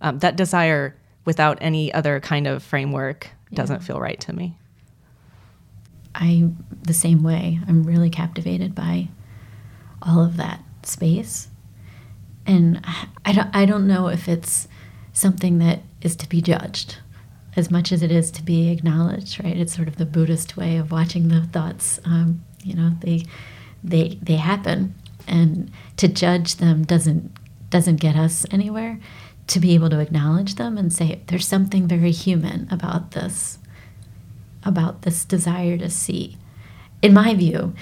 Um, 0.00 0.20
that 0.20 0.36
desire 0.36 0.96
without 1.24 1.58
any 1.60 1.92
other 1.92 2.20
kind 2.20 2.46
of 2.46 2.62
framework 2.62 3.30
doesn't 3.52 3.80
yeah. 3.80 3.86
feel 3.86 4.00
right 4.00 4.20
to 4.20 4.32
me. 4.32 4.56
I 6.14 6.50
the 6.82 6.94
same 6.94 7.22
way. 7.22 7.60
I'm 7.66 7.84
really 7.84 8.10
captivated 8.10 8.74
by 8.74 9.08
all 10.02 10.22
of 10.24 10.36
that 10.36 10.60
space, 10.82 11.48
and 12.46 12.84
I 13.24 13.32
don't. 13.32 13.54
I 13.54 13.64
don't 13.66 13.86
know 13.86 14.08
if 14.08 14.28
it's 14.28 14.68
something 15.12 15.58
that 15.58 15.80
is 16.02 16.16
to 16.16 16.28
be 16.28 16.40
judged 16.42 16.98
as 17.56 17.70
much 17.70 17.92
as 17.92 18.02
it 18.02 18.10
is 18.10 18.30
to 18.32 18.42
be 18.42 18.70
acknowledged. 18.70 19.42
Right? 19.42 19.56
It's 19.56 19.74
sort 19.74 19.88
of 19.88 19.96
the 19.96 20.06
Buddhist 20.06 20.56
way 20.56 20.76
of 20.76 20.90
watching 20.90 21.28
the 21.28 21.42
thoughts. 21.42 22.00
Um, 22.04 22.44
you 22.62 22.74
know, 22.74 22.92
they 23.00 23.24
they 23.82 24.18
they 24.22 24.36
happen, 24.36 24.94
and 25.26 25.70
to 25.96 26.08
judge 26.08 26.56
them 26.56 26.84
doesn't 26.84 27.32
doesn't 27.70 27.96
get 27.96 28.16
us 28.16 28.46
anywhere 28.50 28.98
to 29.46 29.60
be 29.60 29.74
able 29.74 29.90
to 29.90 30.00
acknowledge 30.00 30.54
them 30.54 30.78
and 30.78 30.92
say 30.92 31.20
there's 31.26 31.46
something 31.46 31.86
very 31.86 32.10
human 32.10 32.68
about 32.70 33.10
this 33.10 33.58
about 34.64 35.02
this 35.02 35.24
desire 35.24 35.76
to 35.76 35.90
see 35.90 36.38
in 37.02 37.12
my 37.12 37.34
view 37.34 37.74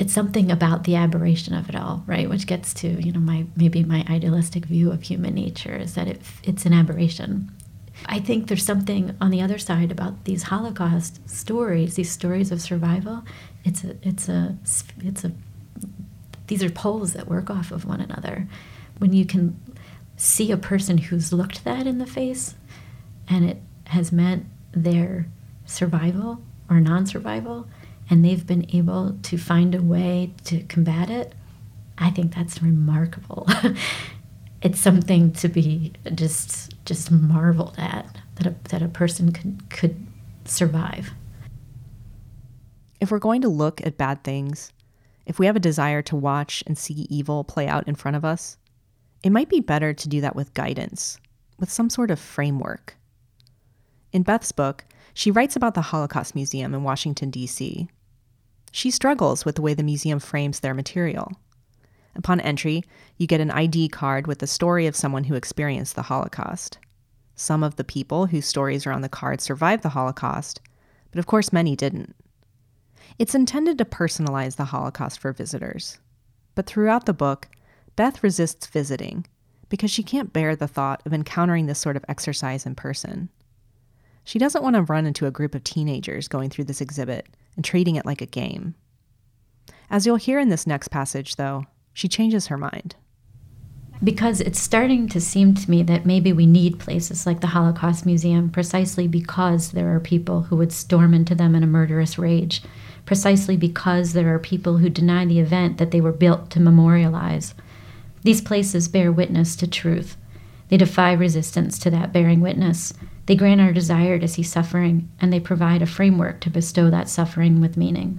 it's 0.00 0.14
something 0.14 0.50
about 0.50 0.84
the 0.84 0.96
aberration 0.96 1.54
of 1.54 1.68
it 1.68 1.76
all 1.76 2.02
right? 2.06 2.28
Which 2.28 2.46
gets 2.46 2.72
to 2.74 2.88
you 2.88 3.12
know 3.12 3.20
my 3.20 3.44
maybe 3.54 3.84
my 3.84 4.04
idealistic 4.08 4.64
view 4.64 4.90
of 4.90 5.02
human 5.02 5.34
nature 5.34 5.76
is 5.76 5.94
that 5.94 6.08
it, 6.08 6.22
it's 6.42 6.64
an 6.66 6.72
aberration. 6.72 7.52
I 8.06 8.18
think 8.18 8.48
there's 8.48 8.64
something 8.64 9.14
on 9.20 9.30
the 9.30 9.42
other 9.42 9.58
side 9.58 9.92
about 9.92 10.24
these 10.24 10.44
holocaust 10.44 11.28
stories 11.28 11.94
these 11.94 12.10
stories 12.10 12.50
of 12.50 12.62
survival. 12.62 13.24
It's 13.62 13.84
a 13.84 13.96
it's 14.02 14.28
a 14.28 14.56
it's 15.04 15.22
a 15.22 15.32
these 16.46 16.64
are 16.64 16.70
poles 16.70 17.12
that 17.12 17.28
work 17.28 17.50
off 17.50 17.70
of 17.70 17.84
one 17.84 18.00
another. 18.00 18.48
When 18.98 19.12
you 19.12 19.26
can 19.26 19.60
see 20.16 20.50
a 20.50 20.56
person 20.56 20.96
who's 20.98 21.32
looked 21.32 21.62
that 21.64 21.86
in 21.86 21.98
the 21.98 22.06
face 22.06 22.54
and 23.28 23.48
it 23.48 23.58
has 23.84 24.10
meant 24.12 24.46
their 24.72 25.26
survival 25.66 26.40
or 26.70 26.80
non 26.80 27.04
survival, 27.04 27.68
and 28.10 28.24
they've 28.24 28.46
been 28.46 28.66
able 28.74 29.16
to 29.22 29.38
find 29.38 29.74
a 29.74 29.82
way 29.82 30.32
to 30.44 30.62
combat 30.64 31.08
it, 31.08 31.32
I 31.96 32.10
think 32.10 32.34
that's 32.34 32.60
remarkable. 32.60 33.46
it's 34.62 34.80
something 34.80 35.32
to 35.34 35.48
be 35.48 35.92
just 36.14 36.74
just 36.84 37.10
marveled 37.10 37.76
at 37.78 38.18
that 38.34 38.46
a, 38.46 38.54
that 38.70 38.82
a 38.82 38.88
person 38.88 39.32
could 39.32 39.70
could 39.70 40.06
survive. 40.44 41.12
If 43.00 43.10
we're 43.10 43.18
going 43.18 43.42
to 43.42 43.48
look 43.48 43.80
at 43.86 43.96
bad 43.96 44.24
things, 44.24 44.72
if 45.24 45.38
we 45.38 45.46
have 45.46 45.56
a 45.56 45.60
desire 45.60 46.02
to 46.02 46.16
watch 46.16 46.64
and 46.66 46.76
see 46.76 47.06
evil 47.08 47.44
play 47.44 47.68
out 47.68 47.86
in 47.86 47.94
front 47.94 48.16
of 48.16 48.24
us, 48.24 48.58
it 49.22 49.30
might 49.30 49.48
be 49.48 49.60
better 49.60 49.94
to 49.94 50.08
do 50.08 50.20
that 50.20 50.34
with 50.34 50.52
guidance, 50.54 51.18
with 51.58 51.70
some 51.70 51.88
sort 51.88 52.10
of 52.10 52.18
framework. 52.18 52.96
In 54.12 54.22
Beth's 54.22 54.52
book, 54.52 54.84
she 55.14 55.30
writes 55.30 55.56
about 55.56 55.74
the 55.74 55.82
Holocaust 55.82 56.34
Museum 56.34 56.74
in 56.74 56.82
Washington, 56.82 57.30
D.C. 57.30 57.88
She 58.70 58.90
struggles 58.90 59.44
with 59.44 59.56
the 59.56 59.62
way 59.62 59.74
the 59.74 59.82
museum 59.82 60.18
frames 60.18 60.60
their 60.60 60.74
material. 60.74 61.32
Upon 62.14 62.40
entry, 62.40 62.84
you 63.16 63.26
get 63.26 63.40
an 63.40 63.50
ID 63.50 63.88
card 63.88 64.26
with 64.26 64.38
the 64.38 64.46
story 64.46 64.86
of 64.86 64.96
someone 64.96 65.24
who 65.24 65.34
experienced 65.34 65.96
the 65.96 66.02
Holocaust. 66.02 66.78
Some 67.34 67.62
of 67.62 67.76
the 67.76 67.84
people 67.84 68.26
whose 68.26 68.46
stories 68.46 68.86
are 68.86 68.92
on 68.92 69.02
the 69.02 69.08
card 69.08 69.40
survived 69.40 69.82
the 69.82 69.90
Holocaust, 69.90 70.60
but 71.10 71.18
of 71.18 71.26
course, 71.26 71.52
many 71.52 71.74
didn't. 71.74 72.14
It's 73.18 73.34
intended 73.34 73.78
to 73.78 73.84
personalize 73.84 74.56
the 74.56 74.66
Holocaust 74.66 75.18
for 75.18 75.32
visitors. 75.32 75.98
But 76.54 76.66
throughout 76.66 77.06
the 77.06 77.12
book, 77.12 77.48
Beth 77.96 78.22
resists 78.22 78.66
visiting 78.66 79.26
because 79.68 79.90
she 79.90 80.02
can't 80.02 80.32
bear 80.32 80.54
the 80.56 80.68
thought 80.68 81.02
of 81.06 81.12
encountering 81.12 81.66
this 81.66 81.78
sort 81.78 81.96
of 81.96 82.04
exercise 82.08 82.66
in 82.66 82.74
person. 82.74 83.30
She 84.24 84.38
doesn't 84.38 84.62
want 84.62 84.76
to 84.76 84.82
run 84.82 85.06
into 85.06 85.26
a 85.26 85.30
group 85.30 85.54
of 85.54 85.64
teenagers 85.64 86.28
going 86.28 86.50
through 86.50 86.64
this 86.64 86.80
exhibit 86.80 87.26
and 87.60 87.64
treating 87.66 87.96
it 87.96 88.06
like 88.06 88.22
a 88.22 88.26
game. 88.26 88.74
As 89.90 90.06
you'll 90.06 90.16
hear 90.16 90.38
in 90.38 90.48
this 90.48 90.66
next 90.66 90.88
passage, 90.88 91.36
though, 91.36 91.66
she 91.92 92.08
changes 92.08 92.46
her 92.46 92.56
mind. 92.56 92.96
Because 94.02 94.40
it's 94.40 94.58
starting 94.58 95.10
to 95.10 95.20
seem 95.20 95.52
to 95.56 95.70
me 95.70 95.82
that 95.82 96.06
maybe 96.06 96.32
we 96.32 96.46
need 96.46 96.78
places 96.78 97.26
like 97.26 97.42
the 97.42 97.48
Holocaust 97.48 98.06
Museum 98.06 98.48
precisely 98.48 99.06
because 99.06 99.72
there 99.72 99.94
are 99.94 100.00
people 100.00 100.44
who 100.44 100.56
would 100.56 100.72
storm 100.72 101.12
into 101.12 101.34
them 101.34 101.54
in 101.54 101.62
a 101.62 101.66
murderous 101.66 102.18
rage 102.18 102.62
precisely 103.04 103.58
because 103.58 104.14
there 104.14 104.34
are 104.34 104.38
people 104.38 104.78
who 104.78 104.88
deny 104.88 105.26
the 105.26 105.38
event 105.40 105.76
that 105.76 105.90
they 105.90 106.00
were 106.00 106.12
built 106.12 106.48
to 106.48 106.60
memorialize. 106.60 107.54
These 108.22 108.40
places 108.40 108.88
bear 108.88 109.12
witness 109.12 109.54
to 109.56 109.66
truth. 109.66 110.16
They 110.70 110.78
defy 110.78 111.12
resistance 111.12 111.78
to 111.80 111.90
that 111.90 112.10
bearing 112.10 112.40
witness. 112.40 112.94
They 113.30 113.36
grant 113.36 113.60
our 113.60 113.72
desire 113.72 114.18
to 114.18 114.26
see 114.26 114.42
suffering, 114.42 115.08
and 115.20 115.32
they 115.32 115.38
provide 115.38 115.82
a 115.82 115.86
framework 115.86 116.40
to 116.40 116.50
bestow 116.50 116.90
that 116.90 117.08
suffering 117.08 117.60
with 117.60 117.76
meaning. 117.76 118.18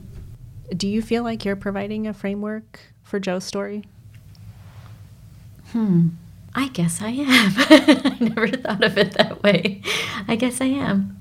Do 0.74 0.88
you 0.88 1.02
feel 1.02 1.21
like 1.21 1.43
you're 1.43 1.58
providing 1.58 2.08
a 2.08 2.13
framework 2.13 2.80
for 3.04 3.19
Joe's 3.19 3.43
story? 3.43 3.84
Hmm. 5.74 6.12
I 6.56 6.69
guess 6.69 7.02
I 7.02 7.10
am. 7.10 7.26
I 7.28 8.17
never 8.21 8.47
thought 8.47 8.86
of 8.86 8.97
it 8.97 9.12
that 9.15 9.43
way. 9.43 9.82
I 10.30 10.38
guess 10.38 10.62
I 10.62 10.67
am. 10.67 11.19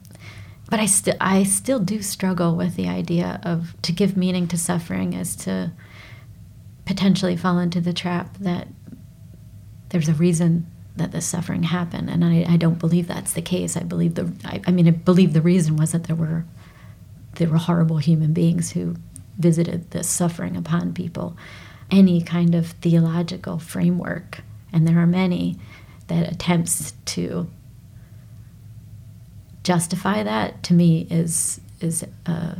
But 0.70 0.78
I 0.78 0.86
still 0.86 1.16
I 1.20 1.42
still 1.42 1.80
do 1.80 2.00
struggle 2.00 2.54
with 2.54 2.76
the 2.76 2.86
idea 2.86 3.40
of 3.42 3.74
to 3.82 3.90
give 3.90 4.16
meaning 4.16 4.46
to 4.46 4.56
suffering 4.56 5.16
as 5.16 5.34
to 5.34 5.72
potentially 6.84 7.36
fall 7.36 7.58
into 7.58 7.80
the 7.80 7.92
trap 7.92 8.38
that 8.38 8.68
there's 9.88 10.08
a 10.08 10.14
reason 10.14 10.68
that 11.00 11.12
this 11.12 11.26
suffering 11.26 11.64
happened. 11.64 12.08
And 12.10 12.24
I, 12.24 12.44
I 12.48 12.56
don't 12.56 12.78
believe 12.78 13.08
that's 13.08 13.32
the 13.32 13.42
case. 13.42 13.76
I 13.76 13.82
believe 13.82 14.14
the 14.14 14.32
I, 14.44 14.60
I 14.66 14.70
mean 14.70 14.86
I 14.86 14.92
believe 14.92 15.32
the 15.32 15.42
reason 15.42 15.76
was 15.76 15.92
that 15.92 16.04
there 16.04 16.16
were 16.16 16.44
there 17.36 17.48
were 17.48 17.58
horrible 17.58 17.98
human 17.98 18.32
beings 18.32 18.72
who 18.72 18.96
visited 19.38 19.90
this 19.90 20.08
suffering 20.08 20.56
upon 20.56 20.92
people. 20.92 21.36
Any 21.90 22.22
kind 22.22 22.54
of 22.54 22.68
theological 22.68 23.58
framework 23.58 24.42
and 24.72 24.86
there 24.86 24.98
are 24.98 25.06
many 25.06 25.58
that 26.06 26.30
attempts 26.30 26.92
to 27.06 27.50
justify 29.64 30.22
that 30.22 30.62
to 30.64 30.74
me 30.74 31.06
is 31.10 31.60
is 31.80 32.04
uh, 32.26 32.56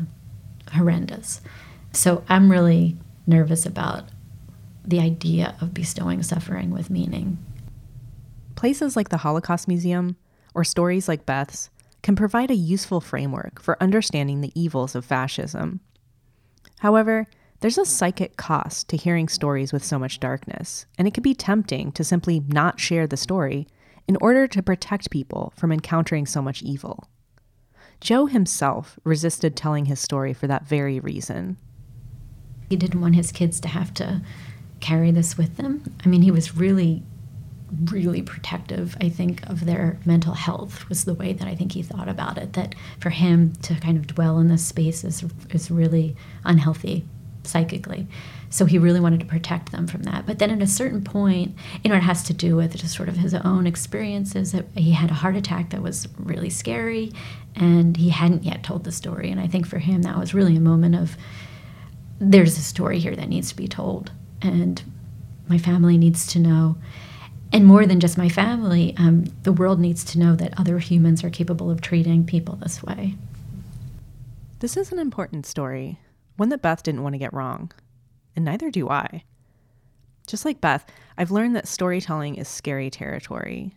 horrendous. 0.72 1.40
So 1.92 2.24
I'm 2.29 2.50
really 2.50 2.96
nervous 3.26 3.66
about 3.66 4.05
the 4.85 5.00
idea 5.00 5.55
of 5.61 5.74
bestowing 5.74 6.22
suffering 6.22 6.70
with 6.70 6.90
meaning. 6.90 7.38
Places 8.61 8.94
like 8.94 9.09
the 9.09 9.16
Holocaust 9.16 9.68
Museum 9.68 10.16
or 10.55 10.64
stories 10.64 11.09
like 11.09 11.25
Beth's 11.25 11.70
can 12.03 12.14
provide 12.14 12.51
a 12.51 12.55
useful 12.55 13.01
framework 13.01 13.59
for 13.59 13.83
understanding 13.83 14.42
the 14.42 14.53
evils 14.55 14.94
of 14.94 15.03
fascism. 15.03 15.81
However, 16.81 17.27
there's 17.61 17.79
a 17.79 17.87
psychic 17.87 18.37
cost 18.37 18.90
to 18.90 18.99
hearing 18.99 19.29
stories 19.29 19.73
with 19.73 19.83
so 19.83 19.99
much 19.99 20.20
darkness, 20.20 20.85
and 20.99 21.09
it 21.09 21.14
can 21.14 21.23
be 21.23 21.33
tempting 21.33 21.90
to 21.92 22.05
simply 22.05 22.42
not 22.49 22.79
share 22.79 23.07
the 23.07 23.16
story 23.16 23.66
in 24.07 24.18
order 24.20 24.46
to 24.49 24.62
protect 24.62 25.09
people 25.09 25.55
from 25.57 25.73
encountering 25.73 26.27
so 26.27 26.42
much 26.42 26.61
evil. 26.61 27.09
Joe 28.03 28.27
himself 28.27 28.99
resisted 29.05 29.57
telling 29.57 29.87
his 29.87 30.01
story 30.01 30.35
for 30.35 30.46
that 30.49 30.68
very 30.68 31.01
reason. 31.01 31.57
He 32.68 32.77
didn't 32.77 33.01
want 33.01 33.14
his 33.14 33.33
kids 33.33 33.59
to 33.61 33.68
have 33.68 33.94
to 33.94 34.20
carry 34.81 35.11
this 35.12 35.38
with 35.38 35.57
them. 35.57 35.83
I 36.05 36.09
mean, 36.09 36.20
he 36.20 36.31
was 36.31 36.55
really, 36.59 37.03
really 37.85 38.23
protective, 38.23 38.97
I 39.01 39.09
think, 39.09 39.49
of 39.49 39.65
their 39.65 39.99
mental 40.05 40.35
health, 40.35 40.89
was 40.89 41.05
the 41.05 41.15
way 41.15 41.33
that 41.33 41.47
I 41.47 41.55
think 41.55 41.73
he 41.73 41.83
thought 41.83 42.09
about 42.09 42.39
it. 42.39 42.55
That 42.55 42.75
for 43.01 43.11
him 43.11 43.53
to 43.63 43.75
kind 43.77 43.97
of 43.97 44.07
dwell 44.07 44.39
in 44.39 44.49
this 44.49 44.65
space 44.65 45.05
is, 45.05 45.25
is 45.51 45.71
really 45.71 46.17
unhealthy 46.45 47.05
psychically. 47.45 48.07
So 48.51 48.65
he 48.65 48.79
really 48.79 49.01
wanted 49.01 49.21
to 49.21 49.27
protect 49.27 49.71
them 49.71 49.87
from 49.87 50.03
that. 50.03 50.27
But 50.27 50.41
then 50.41 50.51
at 50.51 50.61
a 50.61 50.67
certain 50.67 51.03
point, 51.03 51.55
you 51.85 51.91
know, 51.91 51.97
it 51.97 52.03
has 52.03 52.25
to 52.25 52.35
do 52.35 52.57
with 52.57 52.77
just 52.77 52.97
sort 52.97 53.09
of 53.09 53.17
his 53.17 53.33
own 53.33 53.67
experiences. 53.67 54.55
He 54.75 54.91
had 54.91 55.11
a 55.11 55.15
heart 55.15 55.37
attack 55.37 55.71
that 55.71 55.83
was 55.83 56.09
really 56.19 56.51
scary, 56.51 57.13
and 57.55 57.97
he 57.97 58.11
hadn't 58.11 58.45
yet 58.45 58.65
told 58.65 58.85
the 58.85 58.93
story. 58.93 59.31
And 59.31 59.41
I 59.41 59.47
think 59.47 59.67
for 59.67 59.79
him, 59.79 60.03
that 60.03 60.19
was 60.19 60.35
really 60.35 60.57
a 60.57 60.61
moment 60.61 60.97
of 60.97 61.17
there's 62.19 62.59
a 62.59 62.63
story 62.63 62.99
here 62.99 63.17
that 63.17 63.29
needs 63.29 63.51
to 63.51 63.57
be 63.57 63.69
told, 63.69 64.11
and 64.43 64.83
my 65.49 65.57
family 65.57 65.97
needs 65.97 66.27
to 66.33 66.39
know. 66.39 66.77
And 67.53 67.67
more 67.67 67.85
than 67.85 68.01
just 68.01 68.17
my 68.17 68.29
family, 68.29 68.95
um, 68.97 69.25
the 69.43 69.53
world 69.53 69.81
needs 69.81 70.05
to 70.05 70.19
know 70.19 70.37
that 70.37 70.59
other 70.59 70.79
humans 70.79 71.25
are 71.25 71.31
capable 71.31 71.71
of 71.71 71.81
treating 71.81 72.25
people 72.25 72.57
this 72.57 72.83
way. 72.83 73.17
This 74.61 74.77
is 74.77 74.93
an 74.93 74.99
important 74.99 75.47
story 75.47 75.99
one 76.37 76.49
that 76.49 76.63
Beth 76.63 76.83
didn't 76.83 77.03
want 77.03 77.13
to 77.13 77.19
get 77.19 77.35
wrong. 77.35 77.71
And 78.35 78.47
neither 78.47 78.71
do 78.71 78.89
I. 78.89 79.25
Just 80.27 80.47
like 80.47 80.63
Beth, 80.63 80.87
I've 81.19 81.31
learned 81.31 81.55
that 81.55 81.69
storytelling 81.69 82.37
is 82.37 82.49
scary 82.49 82.89
territory. 82.89 83.75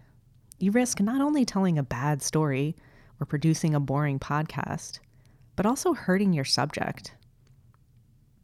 You 0.59 0.71
risk 0.71 1.01
not 1.01 1.19
only 1.19 1.43
telling 1.43 1.77
a 1.77 1.83
bad 1.83 2.21
story 2.21 2.77
or 3.19 3.25
producing 3.25 3.75
a 3.75 3.81
boring 3.81 4.17
podcast, 4.17 4.99
but 5.57 5.65
also 5.65 5.93
hurting 5.93 6.31
your 6.31 6.45
subject. 6.45 7.13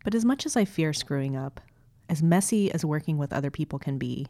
But 0.04 0.13
as 0.13 0.26
much 0.26 0.46
as 0.46 0.58
I 0.58 0.65
fear 0.65 0.92
screwing 0.92 1.38
up, 1.38 1.62
as 2.10 2.22
messy 2.22 2.72
as 2.74 2.84
working 2.84 3.18
with 3.18 3.32
other 3.32 3.52
people 3.52 3.80
can 3.80 3.98
be, 3.98 4.28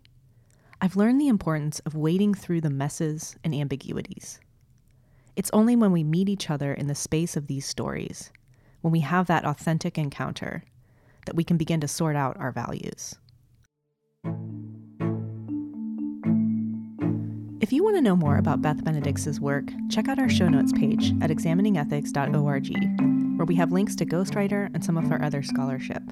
I've 0.82 0.96
learned 0.96 1.20
the 1.20 1.28
importance 1.28 1.80
of 1.80 1.96
wading 1.96 2.36
through 2.36 2.62
the 2.62 2.70
messes 2.70 3.36
and 3.44 3.54
ambiguities. 3.54 4.39
It's 5.36 5.50
only 5.52 5.76
when 5.76 5.92
we 5.92 6.04
meet 6.04 6.30
each 6.30 6.50
other 6.50 6.74
in 6.74 6.88
the 6.88 6.96
space 6.96 7.36
of 7.36 7.48
these 7.48 7.65
stories 7.65 8.32
when 8.82 8.94
we 8.94 9.02
have 9.02 9.28
that 9.28 9.46
authentic 9.46 9.98
encounter, 9.98 10.63
that 11.26 11.36
we 11.36 11.44
can 11.44 11.58
begin 11.58 11.82
to 11.82 11.88
sort 11.88 12.15
out 12.15 12.38
our 12.38 12.54
values. 12.54 13.15
If 17.62 17.74
you 17.74 17.84
want 17.84 17.98
to 17.98 18.02
know 18.02 18.15
more 18.15 18.38
about 18.38 18.62
Beth 18.62 18.78
Benedix's 18.78 19.42
work, 19.42 19.65
check 19.89 20.08
out 20.08 20.18
our 20.18 20.30
show 20.30 20.48
notes 20.48 20.72
page 20.72 21.12
at 21.22 21.30
examiningethics.org, 21.30 23.38
where 23.38 23.46
we 23.46 23.56
have 23.56 23.74
links 23.74 23.98
to 23.98 24.06
Ghostwriter 24.06 24.74
and 24.74 24.84
some 24.84 24.98
of 24.98 25.12
our 25.12 25.22
other 25.22 25.44
scholarship. 25.44 26.04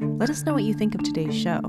Let 0.00 0.28
us 0.28 0.44
know 0.44 0.52
what 0.52 0.64
you 0.64 0.74
think 0.74 0.94
of 0.94 1.02
today's 1.02 1.34
show. 1.34 1.62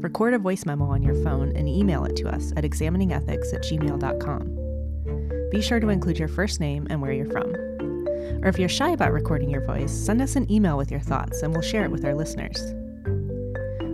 Record 0.00 0.32
a 0.32 0.38
voice 0.38 0.64
memo 0.64 0.86
on 0.86 1.02
your 1.02 1.14
phone 1.22 1.54
and 1.54 1.68
email 1.68 2.04
it 2.04 2.16
to 2.16 2.28
us 2.28 2.52
at 2.56 2.64
examiningethics 2.64 3.52
at 3.52 3.62
gmail.com. 3.62 5.50
Be 5.50 5.60
sure 5.60 5.78
to 5.78 5.90
include 5.90 6.18
your 6.18 6.28
first 6.28 6.58
name 6.58 6.86
and 6.88 7.02
where 7.02 7.12
you're 7.12 7.30
from. 7.30 7.54
Or 8.42 8.48
if 8.48 8.58
you're 8.58 8.70
shy 8.70 8.90
about 8.90 9.12
recording 9.12 9.50
your 9.50 9.64
voice, 9.66 9.92
send 9.92 10.22
us 10.22 10.36
an 10.36 10.50
email 10.50 10.78
with 10.78 10.90
your 10.90 11.00
thoughts 11.00 11.42
and 11.42 11.52
we'll 11.52 11.60
share 11.60 11.84
it 11.84 11.90
with 11.90 12.04
our 12.06 12.14
listeners. 12.14 12.58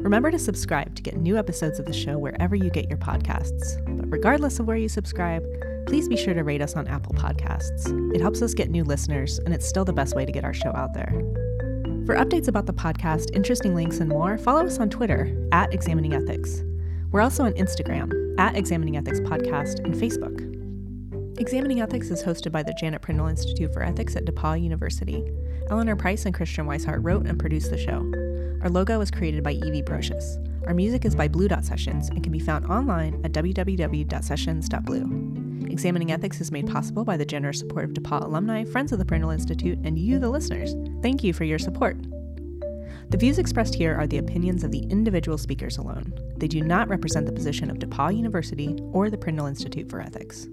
Remember 0.04 0.30
to 0.30 0.38
subscribe 0.38 0.94
to 0.94 1.02
get 1.02 1.16
new 1.16 1.36
episodes 1.36 1.80
of 1.80 1.86
the 1.86 1.92
show 1.92 2.16
wherever 2.18 2.54
you 2.54 2.70
get 2.70 2.88
your 2.88 2.98
podcasts. 2.98 3.84
But 3.98 4.08
regardless 4.08 4.60
of 4.60 4.68
where 4.68 4.76
you 4.76 4.88
subscribe, 4.88 5.42
please 5.86 6.08
be 6.08 6.16
sure 6.16 6.34
to 6.34 6.44
rate 6.44 6.62
us 6.62 6.76
on 6.76 6.86
Apple 6.86 7.14
Podcasts. 7.14 8.14
It 8.14 8.20
helps 8.20 8.40
us 8.42 8.54
get 8.54 8.70
new 8.70 8.84
listeners, 8.84 9.40
and 9.40 9.52
it's 9.52 9.66
still 9.66 9.84
the 9.84 9.92
best 9.92 10.14
way 10.14 10.24
to 10.24 10.30
get 10.30 10.44
our 10.44 10.54
show 10.54 10.72
out 10.76 10.94
there. 10.94 11.12
For 12.06 12.14
updates 12.14 12.46
about 12.46 12.66
the 12.66 12.72
podcast, 12.72 13.34
interesting 13.34 13.74
links, 13.74 13.98
and 13.98 14.08
more, 14.08 14.38
follow 14.38 14.64
us 14.64 14.78
on 14.78 14.88
Twitter 14.88 15.36
at 15.50 15.74
Examining 15.74 16.14
Ethics. 16.14 16.62
We're 17.10 17.20
also 17.20 17.44
on 17.44 17.52
Instagram 17.54 18.38
at 18.38 18.54
Examining 18.54 18.96
Ethics 18.96 19.18
Podcast 19.18 19.84
and 19.84 19.92
Facebook. 19.92 20.54
Examining 21.40 21.80
Ethics 21.80 22.10
is 22.10 22.22
hosted 22.22 22.52
by 22.52 22.62
the 22.62 22.72
Janet 22.74 23.02
Prindle 23.02 23.26
Institute 23.26 23.72
for 23.72 23.82
Ethics 23.82 24.14
at 24.14 24.24
DePauw 24.24 24.62
University. 24.62 25.24
Eleanor 25.68 25.96
Price 25.96 26.26
and 26.26 26.34
Christiane 26.34 26.68
Wisehart 26.68 27.02
wrote 27.02 27.26
and 27.26 27.40
produced 27.40 27.70
the 27.70 27.76
show. 27.76 28.08
Our 28.62 28.70
logo 28.70 29.00
was 29.00 29.10
created 29.10 29.42
by 29.42 29.54
Evie 29.54 29.82
Brocious. 29.82 30.36
Our 30.68 30.74
music 30.74 31.04
is 31.04 31.16
by 31.16 31.26
Blue 31.26 31.48
Dot 31.48 31.64
Sessions 31.64 32.08
and 32.08 32.22
can 32.22 32.30
be 32.30 32.38
found 32.38 32.66
online 32.66 33.20
at 33.24 33.32
www.sessions.blue. 33.32 35.45
Examining 35.76 36.10
Ethics 36.10 36.40
is 36.40 36.50
made 36.50 36.66
possible 36.66 37.04
by 37.04 37.18
the 37.18 37.26
generous 37.26 37.58
support 37.58 37.84
of 37.84 37.90
DePauw 37.90 38.24
alumni, 38.24 38.64
friends 38.64 38.92
of 38.92 38.98
the 38.98 39.04
Prindle 39.04 39.28
Institute, 39.28 39.78
and 39.84 39.98
you, 39.98 40.18
the 40.18 40.30
listeners. 40.30 40.74
Thank 41.02 41.22
you 41.22 41.34
for 41.34 41.44
your 41.44 41.58
support. 41.58 41.98
The 43.10 43.18
views 43.18 43.38
expressed 43.38 43.74
here 43.74 43.94
are 43.94 44.06
the 44.06 44.16
opinions 44.16 44.64
of 44.64 44.72
the 44.72 44.84
individual 44.84 45.36
speakers 45.36 45.76
alone. 45.76 46.14
They 46.38 46.48
do 46.48 46.62
not 46.62 46.88
represent 46.88 47.26
the 47.26 47.32
position 47.32 47.70
of 47.70 47.76
DePauw 47.76 48.16
University 48.16 48.78
or 48.92 49.10
the 49.10 49.18
Prindle 49.18 49.44
Institute 49.44 49.90
for 49.90 50.00
Ethics. 50.00 50.48